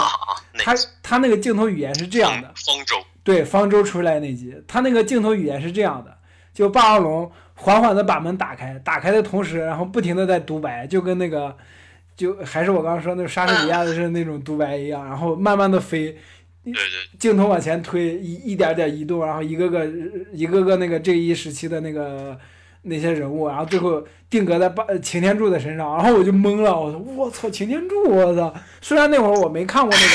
[0.59, 2.97] 他他那个镜头语言是这样的，方舟。
[3.23, 6.17] 对方舟出来那集，他那个镜头语言是这样的，
[6.53, 11.57] 就霸王龙缓缓的把门打开，打开的同时，然后不停的在独白，就跟那个。
[12.17, 16.17] 就还是我刚刚说那个莎士比亚的是那种独白一样，然后慢慢的飞，
[17.19, 19.87] 镜头往前推，一一点点移动，然后一个个
[20.33, 22.39] 一个个那个这一时期的那个
[22.83, 28.53] 那些人物，然后最后定格在八擎天柱的身上，然后我就懵了，我说我操擎天柱，我操！
[28.81, 30.15] 虽然那会儿我没看过那个，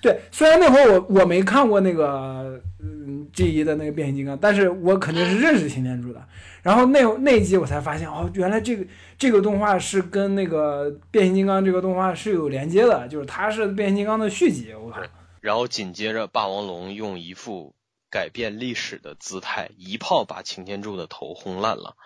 [0.00, 6.22] 对，虽然那会儿我我没看过那个嗯 G 一的那个变形金刚，但是我肯定是认识擎天柱的。
[6.62, 8.84] 然后那那一集我才发现，哦，原来这个
[9.18, 14.72] 这个动画是跟那个变形金刚这个动画是有连接的，就是它是变形金刚的续集。
[14.74, 15.00] 我靠！
[15.40, 17.74] 然后紧接着霸王龙用一副
[18.10, 21.96] 改变历史的姿态，一炮把擎天柱的头轰烂了。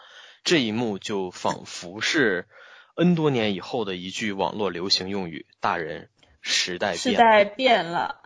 [0.44, 2.46] 这一幕就仿佛是
[2.96, 6.10] N 多年以后的一句网络流行用语：“大人，
[6.40, 8.20] 时代变。”时代变了。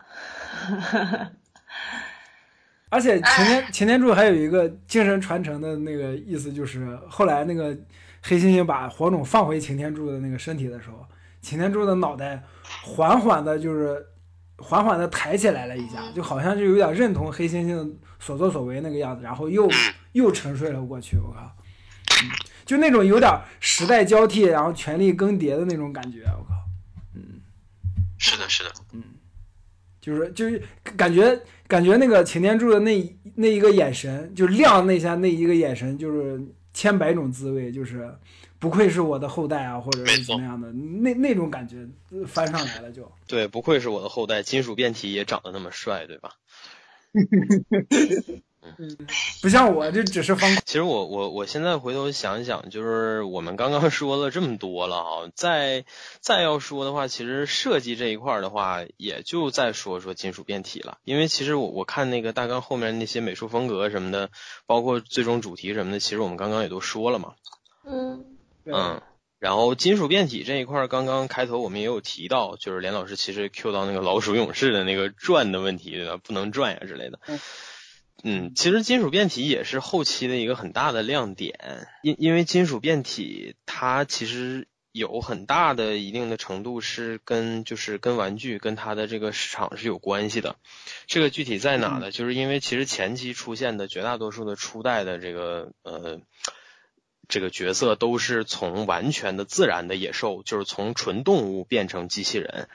[2.89, 7.77] 而且 擎天擎天柱还有一个精神传承的那个意思，就是后来那个
[8.21, 11.05] 黑猩猩把火种放回擎天柱的那个身体的时候，
[11.41, 12.43] 擎天柱的脑袋
[12.83, 14.05] 缓缓的，就是
[14.59, 19.69] 缓缓的抬起来了一下，就好像就有点认同黑猩猩所作所为那个样子，然后又
[20.11, 21.17] 又沉睡了过去。
[21.17, 21.55] 我靠，
[22.65, 26.23] 就那种有点时代交替，然后权力更迭的那种感觉。
[26.37, 26.53] 我靠，
[27.15, 27.41] 嗯，
[28.17, 29.03] 是的，是的，嗯，
[29.99, 30.61] 就是就是
[30.95, 31.39] 感觉。
[31.69, 36.41] 感觉那个擎天柱的那那一个眼神，就亮那下那一个眼神，就是
[36.73, 38.11] 千百种滋味，就是
[38.59, 41.87] 不愧是我的后代啊，或者是怎么样的，那那种感觉
[42.27, 43.09] 翻上来了就。
[43.27, 46.33] 对，不愧是我的后代，金属变体也长得那么帅，对吧？
[48.61, 48.97] 嗯，
[49.41, 50.53] 不像我，这只是方。
[50.65, 55.85] 其实我我我现在回头想想，就是我们刚刚 说了这么多了啊，再
[56.19, 60.97] 再要说的话，其实设计这一块的话，也就再说说金属变体了。
[61.05, 64.29] 因为其实我我看那个大纲后面那些美术风格什么的，
[64.65, 67.35] 包括最终主题什么的，其实我们刚刚也都说了嘛。
[67.85, 68.28] 嗯。
[68.73, 69.01] 嗯。
[69.39, 76.17] 然后金属变体这一块，刚刚开头我们也有提到，就是连老师其实 Q 到那个老鼠勇士的那个转的问题，对吧？
[76.17, 77.19] 不能转呀之类的。
[78.21, 90.57] 嗯，其实金属变体也是后期的一个很大的亮点，因因为金属变体它其实有很大的一定的程度是跟就是跟玩具跟它的这个市场是有关系的。
[91.07, 92.11] 这个具体在哪呢？
[92.11, 96.19] 就是因为其实前期出现的绝大多数的初代的这个呃
[97.29, 102.67] 这个角色都是从完全的自然的野兽，就是从纯动物变成机器人。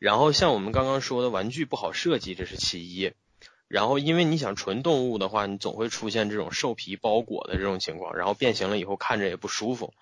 [0.00, 3.12] 然后像我们刚刚说的玩具不好设计，这是其一。
[3.68, 9.94] 然后，因为你想纯动物的话，你总会出现这种兽皮包裹的这种情况，然后变形了以后看着也不舒服。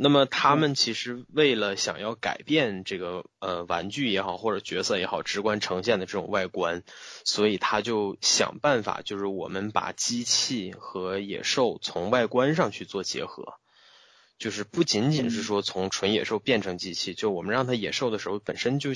[0.00, 6.84] 那么他们其实为了想要改变这个呃玩具也好或者角色也好直观呈现的这种外观，
[7.24, 13.54] 所以他就想办法，就是我们把机器和野兽从外观上去做结合，
[14.38, 18.90] 就是不仅仅是说从纯野兽变成机器，就我们让它野兽的时候本身就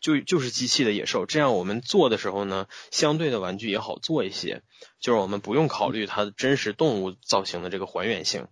[0.00, 4.62] 就就是机器的野兽，这样我们做的时候呢，相对的玩具也好做一些，
[5.00, 8.46] 就是我们不用考虑它真实动物造型的这个还原性。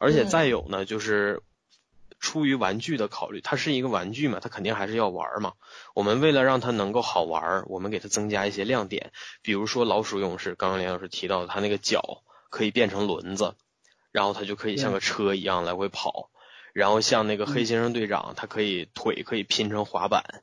[0.00, 1.42] 而且再有呢，就是
[2.18, 5.52] 出于玩具的考虑，它是一个玩具嘛，它肯定还是要玩嘛。
[5.94, 13.54] 我们为了让它能够好玩，我们给它增加一些亮点，比如说老鼠勇士，刚刚林老师提到，它那个脚可以变成轮子，
[14.10, 16.30] 然后它就可以像个车一样来回跑。
[16.72, 20.42] 然后像那个黑先生队长，他可以腿可以拼成滑板，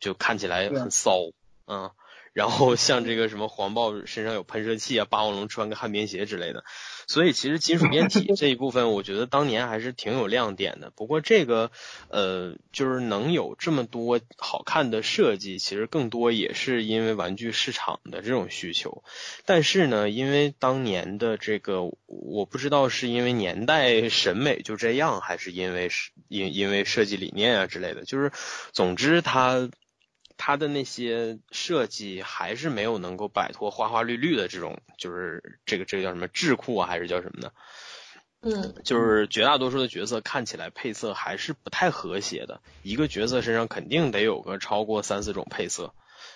[0.00, 1.18] 就看起来很骚，
[1.66, 1.90] 嗯。
[2.34, 6.64] 然后像这个什么黄豹身上有喷射器啊，霸王龙穿个旱冰鞋之类的。
[7.06, 10.90] 所以其实金属变体这一部分，我觉得当年还是挺有亮点的。
[10.90, 11.70] 不过这个，
[12.08, 19.04] 呃，就是能有这么多好看的设计，其实更多也是因为玩具市场的这种需求。
[19.44, 28.32] 但是呢，因为当年的这个，我不知道是因为年代审美就这样，还是因为是因因为设计理念啊之类的，就是
[28.72, 29.70] 总之它。
[30.36, 37.52] 它的那些设计还是没有能够摆脱花花绿绿的这种，就是这个这个叫什么智库啊，还是叫什么呢？
[38.46, 45.94] 嗯，就是绝大多数的角色看起来配色还是不太和谐的，一个角色身上肯定得有个超过三四种配色，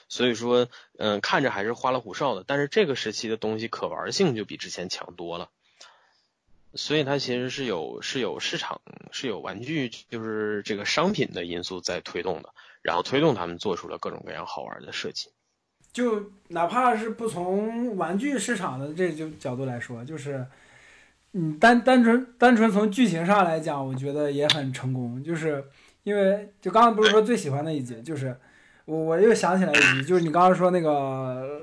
[0.09, 2.45] 所以说，嗯，看着还是花里胡哨的。
[2.47, 5.51] 但是这个时期的东西可玩性就比之前强多了，
[6.75, 8.81] 所以它其实是有是有市场
[9.13, 12.55] 是有玩具就是这个商品的因素在推动的。
[12.83, 15.29] 然后推动他们做出了各种各样好玩的设计，
[15.93, 20.47] 就哪怕是不从玩具市场的这就角度来说，就是，
[21.33, 25.23] 嗯，单单纯单纯从剧情上来讲，我觉得也很成功。
[25.23, 25.65] 就是
[26.05, 28.37] 因为就刚刚不是说最喜欢的一集，就是
[28.85, 31.61] 我我又想起来一集，就是你刚刚说那个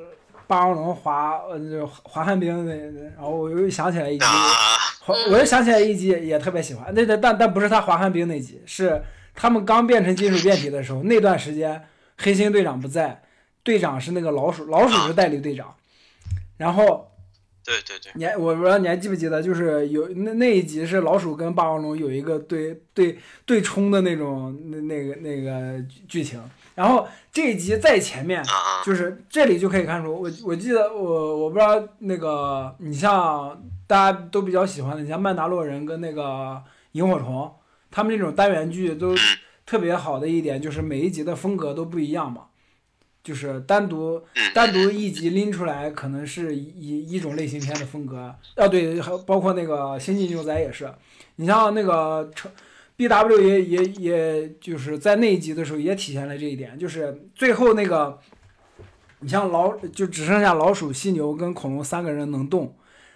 [0.47, 2.75] 霸王龙滑呃滑旱冰那，
[3.15, 4.25] 然后我又想起来一集，
[5.31, 9.01] 我又想起来一集也特别喜欢，那那但但不是他滑旱冰那集，是。
[9.35, 11.83] 他们刚变成金属变体的时候，那段时间
[12.17, 13.21] 黑心队长不在，
[13.63, 15.75] 队长是那个老鼠，老鼠是代理队长。
[16.57, 17.11] 然后，
[17.65, 26.41] 对对对，你我不知道你还记不记得，就是有那那一集是老鼠跟霸王龙有一个对对对冲的那种那那个那个剧情。
[26.75, 28.43] 然后这一集在前面，
[28.85, 36.61] 就是这里就可以看出，我我记得我我不知道那个你像大家都比较喜欢的，你像曼达洛人跟那个
[36.93, 37.53] 萤火虫。
[37.95, 39.15] 他们这种单元剧都
[39.65, 42.47] 特别好的一点就是每一集的风格都不一样嘛，
[43.23, 44.21] 就是单独
[44.53, 48.35] 单独一集拎出来可能是一一种类型片的风格。
[48.55, 50.93] 啊，对，还包括那个《星际牛仔》也是，
[51.37, 52.51] 你像那个成
[52.97, 58.19] B W 也也也就是在那一集的时候也体现了这一点，就是最后那个
[59.21, 62.75] 你像老就只剩下老鼠、犀牛跟恐龙三个人能动，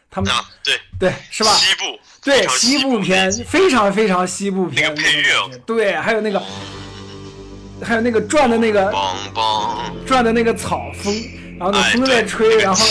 [0.09, 0.31] 他们
[0.63, 1.51] 对对是吧？
[1.51, 1.99] 西部。
[2.21, 4.93] 对西部片非常非常西部片，
[5.65, 6.43] 对，还有那个，
[7.81, 8.93] 还有那个转的那个，
[10.05, 11.13] 转的那个草风，
[11.57, 12.85] 然后那风在吹，然后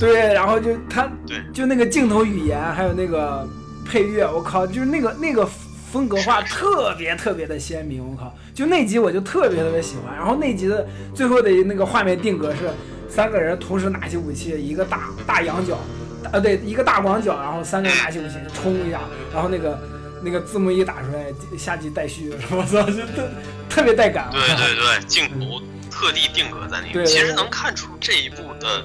[0.00, 1.06] 对，然后就他，
[1.52, 3.46] 就那个镜头语言，还有那个
[3.86, 5.46] 配乐，我靠，就是那个那个
[5.92, 12.70] 风格化特别特别的鲜明，我靠，就那集我就特别特别喜欢，然后那集的最后的那个画面定格是
[13.10, 15.78] 三个人同时拿起武器，一个大大羊角。
[16.32, 19.00] 啊，对，一个大广角，然后三个人拿起武器冲一下，
[19.32, 19.78] 然后那个
[20.22, 23.28] 那个字幕一打出来，下集待续， 我操，就特
[23.68, 24.28] 特别带感。
[24.32, 25.60] 对对对，镜头。
[25.94, 28.84] 特地定格在那个，其实能看出这一部的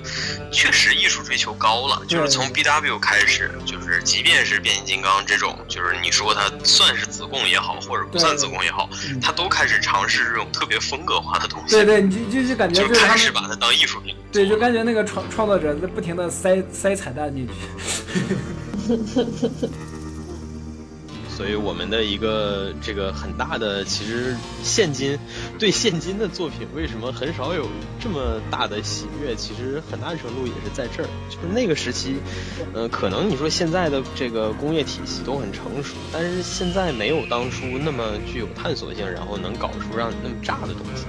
[0.52, 2.04] 确实艺术追求高了。
[2.08, 8.88] 就是从 B W 开始，就是即便是变形金刚这种，就是你说它算是子贡也好，或者不算子贡也好，
[9.20, 11.76] 它都开始尝试这种特别风格化的东西。
[11.76, 14.16] 对对，你就就感觉就开始把它当艺术品。
[14.32, 17.54] 对，就感觉那个创创作者在不停的塞塞彩蛋进去。
[21.40, 25.18] 所以我们的一个这个很大的，其实现今
[25.58, 27.66] 对现今的作品为什么很少有
[27.98, 29.34] 这么大的喜悦？
[29.38, 32.18] 其实很大程度也是在这儿，就是那个时期，
[32.74, 41.06] 呃，可能你说现在的这个工业体系都很成熟，但是现在没有当初那么具有探索性，然后能搞出让你那么炸的东西。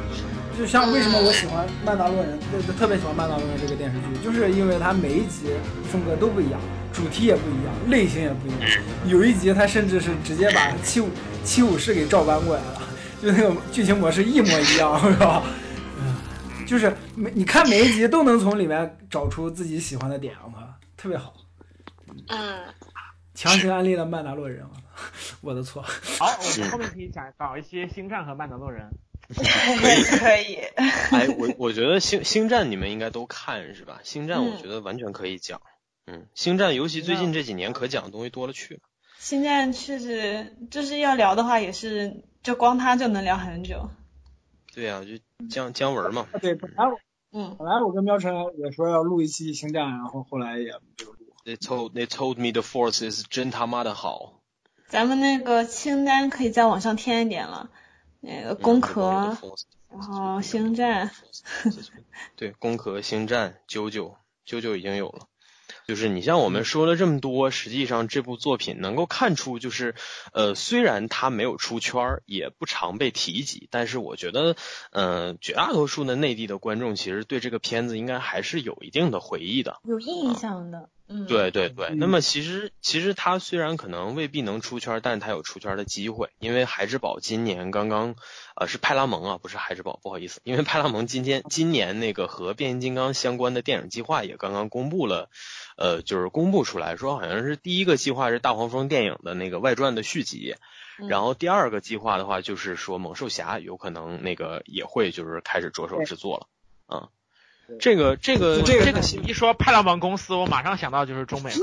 [0.61, 2.39] 就像为什么我喜欢《曼达洛人》，
[2.79, 5.55] 特别喜欢《曼达洛人》这个电视剧，就是因为它每一集
[5.91, 6.61] 风格都不一样。
[6.93, 8.61] 主题也不一样，类型也不一样。
[9.07, 11.09] 有一集他甚至是直接把 七武
[11.43, 12.83] 七武士给照搬过来了，
[13.23, 15.43] 就那个剧情模式一模一样， 是吧？
[15.99, 20.61] 嗯，就是每你看每一集都能从里面找出自己喜欢的点，我靠，
[20.95, 21.33] 特别好。
[22.27, 22.61] 嗯。
[23.33, 24.63] 强行安利了曼达洛人，
[25.41, 25.81] 我的错。
[26.21, 28.87] 好，我们后面可以讲搞一些星战和曼达洛人。
[29.35, 29.43] 可
[29.95, 30.57] 以可以。
[31.13, 34.01] 哎，我我觉得星星战你们应该都看是吧？
[34.03, 35.61] 星战我觉得完全可以讲。
[36.07, 38.81] 嗯，星战尤其最近这几年可讲的东西多了去了。
[39.19, 43.91] 星战确实就是要聊的话，也是就光它就能聊很久。
[44.75, 46.27] 对呀，就姜姜文嘛。
[46.41, 46.99] 对，本来我
[47.33, 51.19] 嗯，本来我跟喵晨也说要录一期星战，然后后来也没有录。
[51.45, 54.41] They told they told me the Force is 真他妈的好。
[54.89, 57.71] 咱们那个清单可以再往上添一点了，
[58.21, 59.37] 那个攻壳，
[59.91, 61.11] 然后星战。
[62.37, 65.27] 对，攻壳、星战、九九、九九已经有了。
[65.87, 69.95] 就是你像我们说了这么多，实际上这部作品能够看出，就是
[70.33, 74.57] 呃，虽然它没有出圈，也不常被提及，但是我觉得，
[74.91, 80.89] 嗯，绝大多数的内地的观众其实对这个片子应该还是有一定的回忆的，有印象的。
[81.13, 81.91] 嗯，对对对。
[81.97, 88.15] 那么其实其实它虽然可能未必能出圈，但是它有出圈的机会，因为孩之宝今年刚刚，
[88.55, 95.29] 呃，是派拉蒙啊，不是孩之宝，不好意思，因为派拉蒙今天今年那个和变形金刚相关的电影计划也刚刚公布了。
[95.77, 100.55] 呃，就是公布出来说，好像是第一个计划是大黄蜂电影的那个外传的续集，
[101.09, 107.09] 然后第二个计划的话就是说猛兽侠有可能那个也会就是开始着手制作了，啊，
[107.79, 111.57] 这个这个这个一说派拉蒙公司，我马上想到就是中美了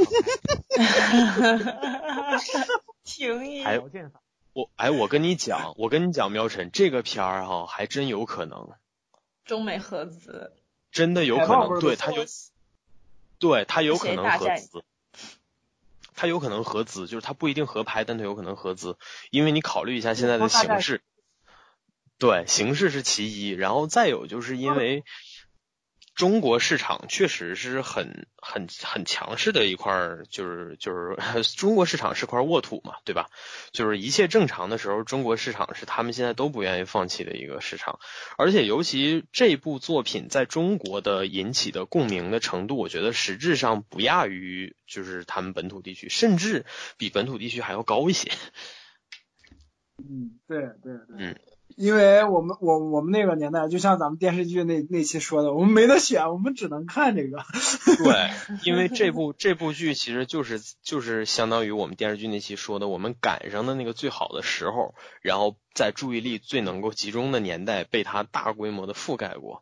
[3.03, 3.89] 停还有
[4.53, 8.69] 我哎，我跟你讲，我跟你讲，喵晨这个片儿哈，还真有可能
[9.45, 10.53] 中美合资，
[10.91, 12.25] 真的有可能，对他有。
[13.39, 14.83] 对他有可能合资，
[16.15, 18.97] 他有可能合资，就是他不一定合拍，但他有可能合资，
[19.29, 21.03] 因为你考虑一下现在的形势，
[22.17, 25.03] 对，形势是其一，然后再有就是因为。
[26.17, 29.93] 中国市场确实是很很很强势的一块，
[30.31, 31.15] 就是就是
[31.55, 33.29] 中国市场是块沃土嘛，对吧？
[33.71, 37.99] 就是一切正常的时候，中国市场是他们现在都不愿意放弃的一个市场。
[38.35, 46.65] 而且尤其这部作品在中国的引起的共鸣的程度，我觉得实质上不亚于就是他们本土地区，甚至
[46.97, 48.31] 比本土地区还要高一些。
[49.99, 51.15] 嗯，对对对。
[51.19, 51.39] 嗯。
[51.77, 57.37] 因为我们我我们那个年代，就像咱们电视剧那那期说的，我们没得选，我们只能看这个。
[58.03, 58.31] 对，
[58.65, 69.61] 因为这部这部剧其实就是就是相当于我们电视剧那期说的，我们赶上的那个最好的时候，然后在注意力最能够集中的年代，被它大规模的覆盖过。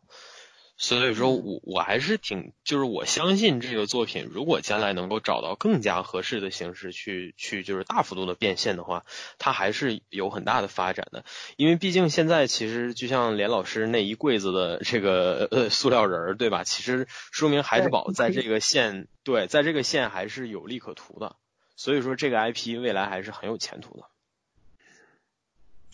[0.78, 9.06] 所以说我我还是挺，就是我相信这个作品，如果将来能够找到更加合适的形式去去就是大幅度的变现的话，
[9.38, 11.24] 它还是有很大的发展的。
[11.56, 16.62] 因为毕竟现在其实就像连老师那一柜子的这个呃塑料人儿，对吧？
[16.62, 21.36] 其实说明孩之宝在这个线对，在这个线还是有利可图的。
[21.74, 24.04] 所以说这个 IP 未来还是很有前途的。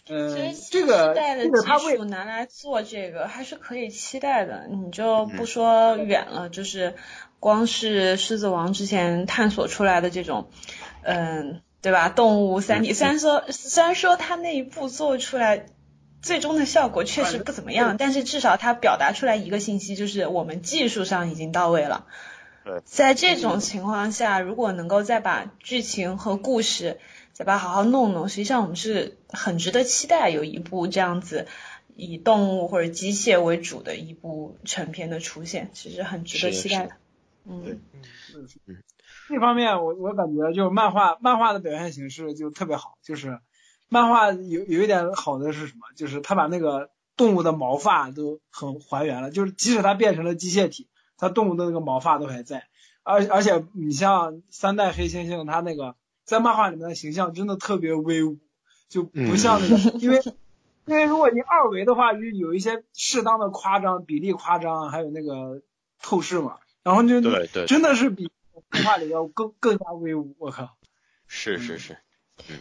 [0.08, 4.66] 嗯，这个这个技术拿来做这个还是可以期待的。
[4.68, 6.94] 你就不说远了，就是
[7.38, 10.50] 光是狮子王之前探索出来的这种，
[11.02, 12.08] 嗯，对吧？
[12.08, 15.66] 动物三体虽然说虽然说他那一步做出来，
[16.20, 22.06] 最终的效果确实不怎么样，但是至少它表达出来一个信息，就是我们技术上已经到位了。
[22.84, 26.98] 在这种情况下，如果能够再把剧情和故事。
[27.34, 31.46] 再把它好好弄弄，实际上我们是很值得期待有一部这样子
[31.96, 36.92] 以动物或者机械为主的一部成片的出现，其实很值得期待的。
[37.46, 37.80] 嗯
[38.34, 38.76] 嗯嗯，
[39.30, 43.38] 这方面我我感觉就漫画漫画的表现形式就特别好，就是
[43.88, 45.86] 漫画有有一点好的是什么？
[45.96, 50.86] 就是他把那个动物的毛发都很还原了，就是即使它变成了机械体，
[51.22, 52.66] 它动物的那个毛发都还在。
[53.02, 55.94] 而而且你像三代黑猩猩，它那个。
[56.24, 58.38] 在漫画里面的形象真的特别威武，
[58.88, 60.22] 就不像那个，因为
[60.86, 65.62] 因为如果你二维的话，就有一些适当的夸张，比例夸张，还有那个
[66.00, 68.30] 透视嘛，然后就对对，真的是比
[68.70, 70.76] 漫画里要更更加威武，我靠！
[71.26, 71.98] 是是是，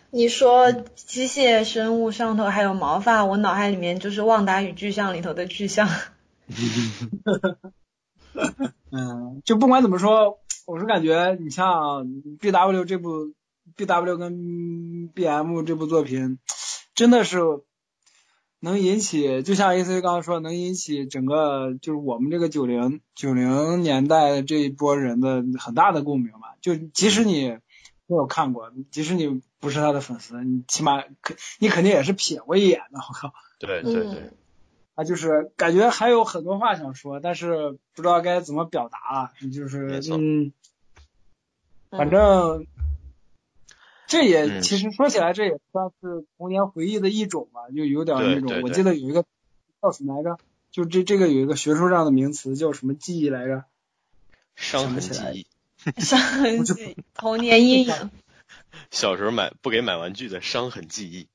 [0.09, 5.87] 你说机械生物上头还有毛发，我脑海里面就是《旺达与巨像》里头的巨像。
[8.91, 12.05] 嗯，就不管怎么说，我是感觉你像
[12.39, 13.33] B W 这部。
[13.73, 16.39] B W 跟 B M 这部作品
[16.93, 17.39] 真的是
[18.59, 26.57] 能引起，就像 A C 刚刚说，能引起整个就是我们这个九零九零年代这一波人的很大的共鸣吧。
[26.59, 27.49] 就即使你
[28.07, 32.99] 没有看过，即使你不是他的粉丝，你起码肯你肯定也是瞥过一眼的。
[32.99, 33.33] 我靠！
[33.59, 34.33] 对对对，
[34.95, 39.31] 啊，就是感觉还有很多话想说，但是不知道该怎么表达了。
[39.51, 40.51] 就是嗯，
[41.89, 42.67] 反正。
[44.07, 48.61] 这也其实说起来，这也算是童年回忆的一种吧，就有点那种。
[48.61, 49.23] 我记得有一个
[49.81, 50.37] 叫什么来着？
[50.69, 53.63] 就这这个有一个学术上的名词叫什么记忆来着？
[54.53, 55.47] 伤痕记忆。
[56.01, 58.11] 伤痕记忆，童年阴影。
[58.91, 61.29] 小时候买不给买玩具的伤痕记忆。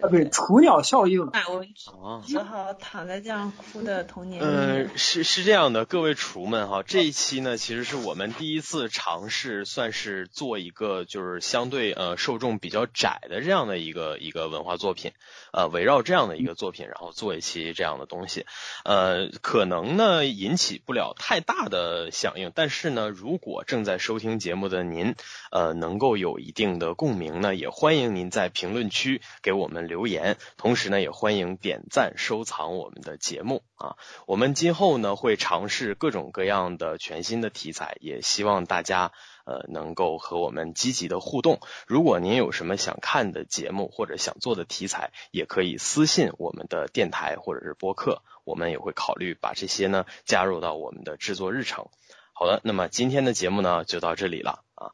[0.00, 1.26] 啊，对，雏鸟效应。
[1.28, 4.42] 哎，我只好躺在这样哭的童年。
[4.42, 15.12] 嗯，是是这样的，各位厨们哈，这一期呢，其实是我们第一次尝试，算是做一个就是相对呃受众比较窄的这样的一个一个文化作品，
[15.52, 18.46] 呃，围绕这样的一个作品，然后做一期这样的东西，
[18.84, 25.16] 呃，可能呢引起不了太大的响应，但是呢，如果正在收听节目的您，
[25.50, 29.71] 呃，能够有一定的共鸣呢，也欢迎您在评论区给我们。
[29.72, 33.96] 们留言，同时呢，也欢迎点赞收藏我们的节目啊。
[34.26, 39.10] 我们今后呢会尝试各种各样的全新的题材，也希望大家
[39.44, 41.58] 呃能够和我们积极的互动。
[41.86, 51.88] 如果您有什么想看的节目或者想做的题材，也可以私信我们的电台或者是播客，我们也会考虑把这些呢加入到我们的制作日程。
[52.34, 54.92] 好的，那么今天的节目呢就到这里了啊。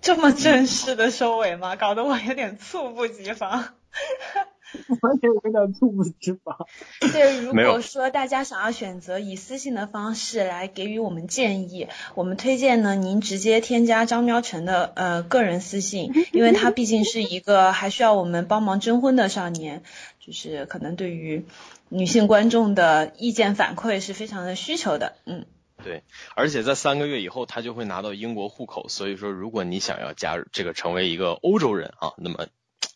[0.00, 1.76] 这么正式的收尾吗？
[1.76, 3.68] 搞得我有点猝不及防。
[5.02, 6.66] 我也有点猝不及防。
[7.12, 19.82] 对，如果说大家想要选择以私信的方式来给予我们建议，我们推荐呢，您直接添加张喵晨的呃个人私信，因为他毕竟是一个还需要我们帮忙征婚的少年，
[20.18, 21.44] 就是可能对于
[21.90, 25.44] 女性观众的意见反馈是非常的需求的，嗯。
[25.82, 26.04] 对，
[26.34, 28.88] 而且在三个月以后，他就会拿到英国户口。
[28.88, 32.46] 所以说，如果你想要加入这个成为一个欧洲人啊，那么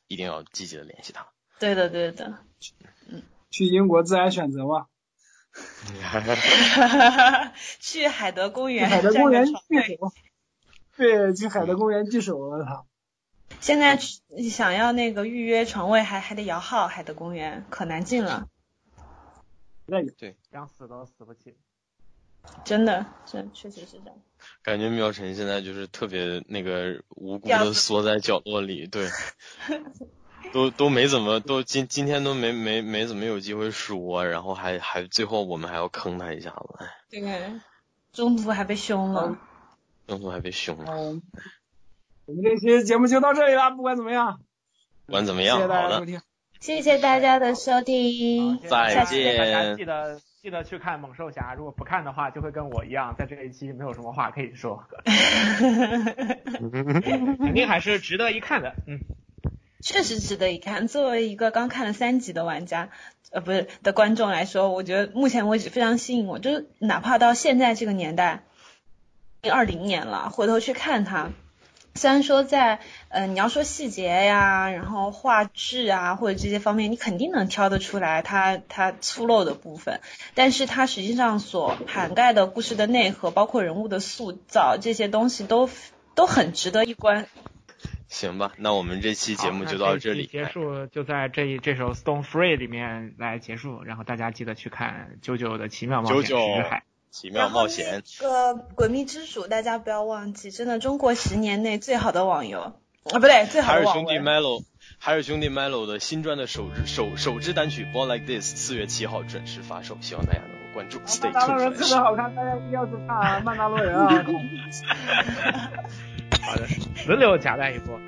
[0.07, 1.27] 一定要积极的联系他。
[1.59, 2.39] 对的，对的。
[3.09, 4.87] 嗯，去英国自然选择嘛。
[7.81, 8.89] 去海德公园。
[8.89, 9.47] 海德公园。
[10.97, 12.85] 对，去海德公园聚首了他。
[13.61, 16.89] 现在想要那个预约床位，还还得摇号。
[16.89, 18.49] 海德公园可难进了。
[19.87, 21.57] 那对，想死都死不起。
[22.65, 24.17] 真的，这确实是这样。
[24.63, 29.09] 感觉苗晨现在就是特别那个无辜的缩在角落里，对，
[30.53, 37.61] 都都没怎么，都今今天都没没没怎么有机会说，然后还还最后我们还要坑他一下子，对，
[38.13, 39.37] 中途还被凶了，
[40.07, 40.93] 中途还被凶了。
[42.27, 44.41] 我们这期节目就到这里了，不管怎么样，
[45.07, 46.23] 不管怎么样，好的，
[46.61, 50.21] 谢谢大家的收听，再见，记得。
[50.47, 54.85] 记得去看猛兽侠，如果不看的话，就会跟我一样，在这一期没有什么话可以说。
[55.05, 56.33] 肯
[57.53, 59.01] 定还是值得一看的，嗯，
[59.81, 60.87] 确实值得一看。
[60.87, 62.91] 作为一个刚看了三集的玩家，
[63.33, 66.39] 呃，不是的观众来说，我觉得目前为止非常吸引我。
[66.39, 68.45] 就是哪怕到现在这个年代，
[69.51, 71.31] 二零年了，回头去看它。
[71.97, 80.01] 虽然说在呃你要说细节呀，然后画质啊或者这些方面，你肯定能挑得出来它它粗陋的部分，
[80.35, 85.69] 但是它实际上所涵盖的故事的内核，包括人物的塑造这些东西都
[86.15, 87.27] 都很值得一观。
[88.09, 96.85] 行吧，那我们这期节目就到这里结束，就在这一这首 Stone Free 里面来结束，然后大家记得去看九九的奇妙冒险之海。
[97.17, 98.03] 奇妙冒险。
[98.05, 102.75] 这个诡秘之主，大家不要忘记，真的中国十年内最好的网游啊，
[103.05, 104.63] 不对，最好的网海尔兄弟 Melo，
[104.99, 111.01] 海尔兄弟 Melo 的新专的首支首首支单曲《Born Like This》四月七号准时发售，希望大家能够关注。
[111.23, 114.09] 曼达洛人特别好看，大家一定要去看啊曼达洛人啊！
[116.43, 116.67] 好的，
[117.09, 117.99] 轮流夹带一波。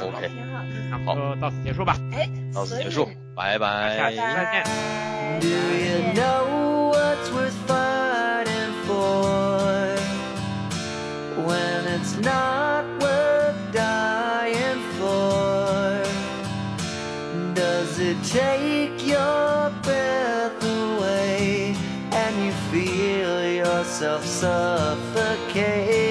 [0.00, 0.30] OK，
[0.90, 1.96] 那好，就到此结束吧。
[2.12, 4.64] 哎，到此结束，拜拜，下期再
[5.40, 6.67] 见。
[12.22, 16.02] Not worth dying for?
[17.54, 21.74] Does it take your breath away
[22.12, 26.07] and you feel yourself suffocating?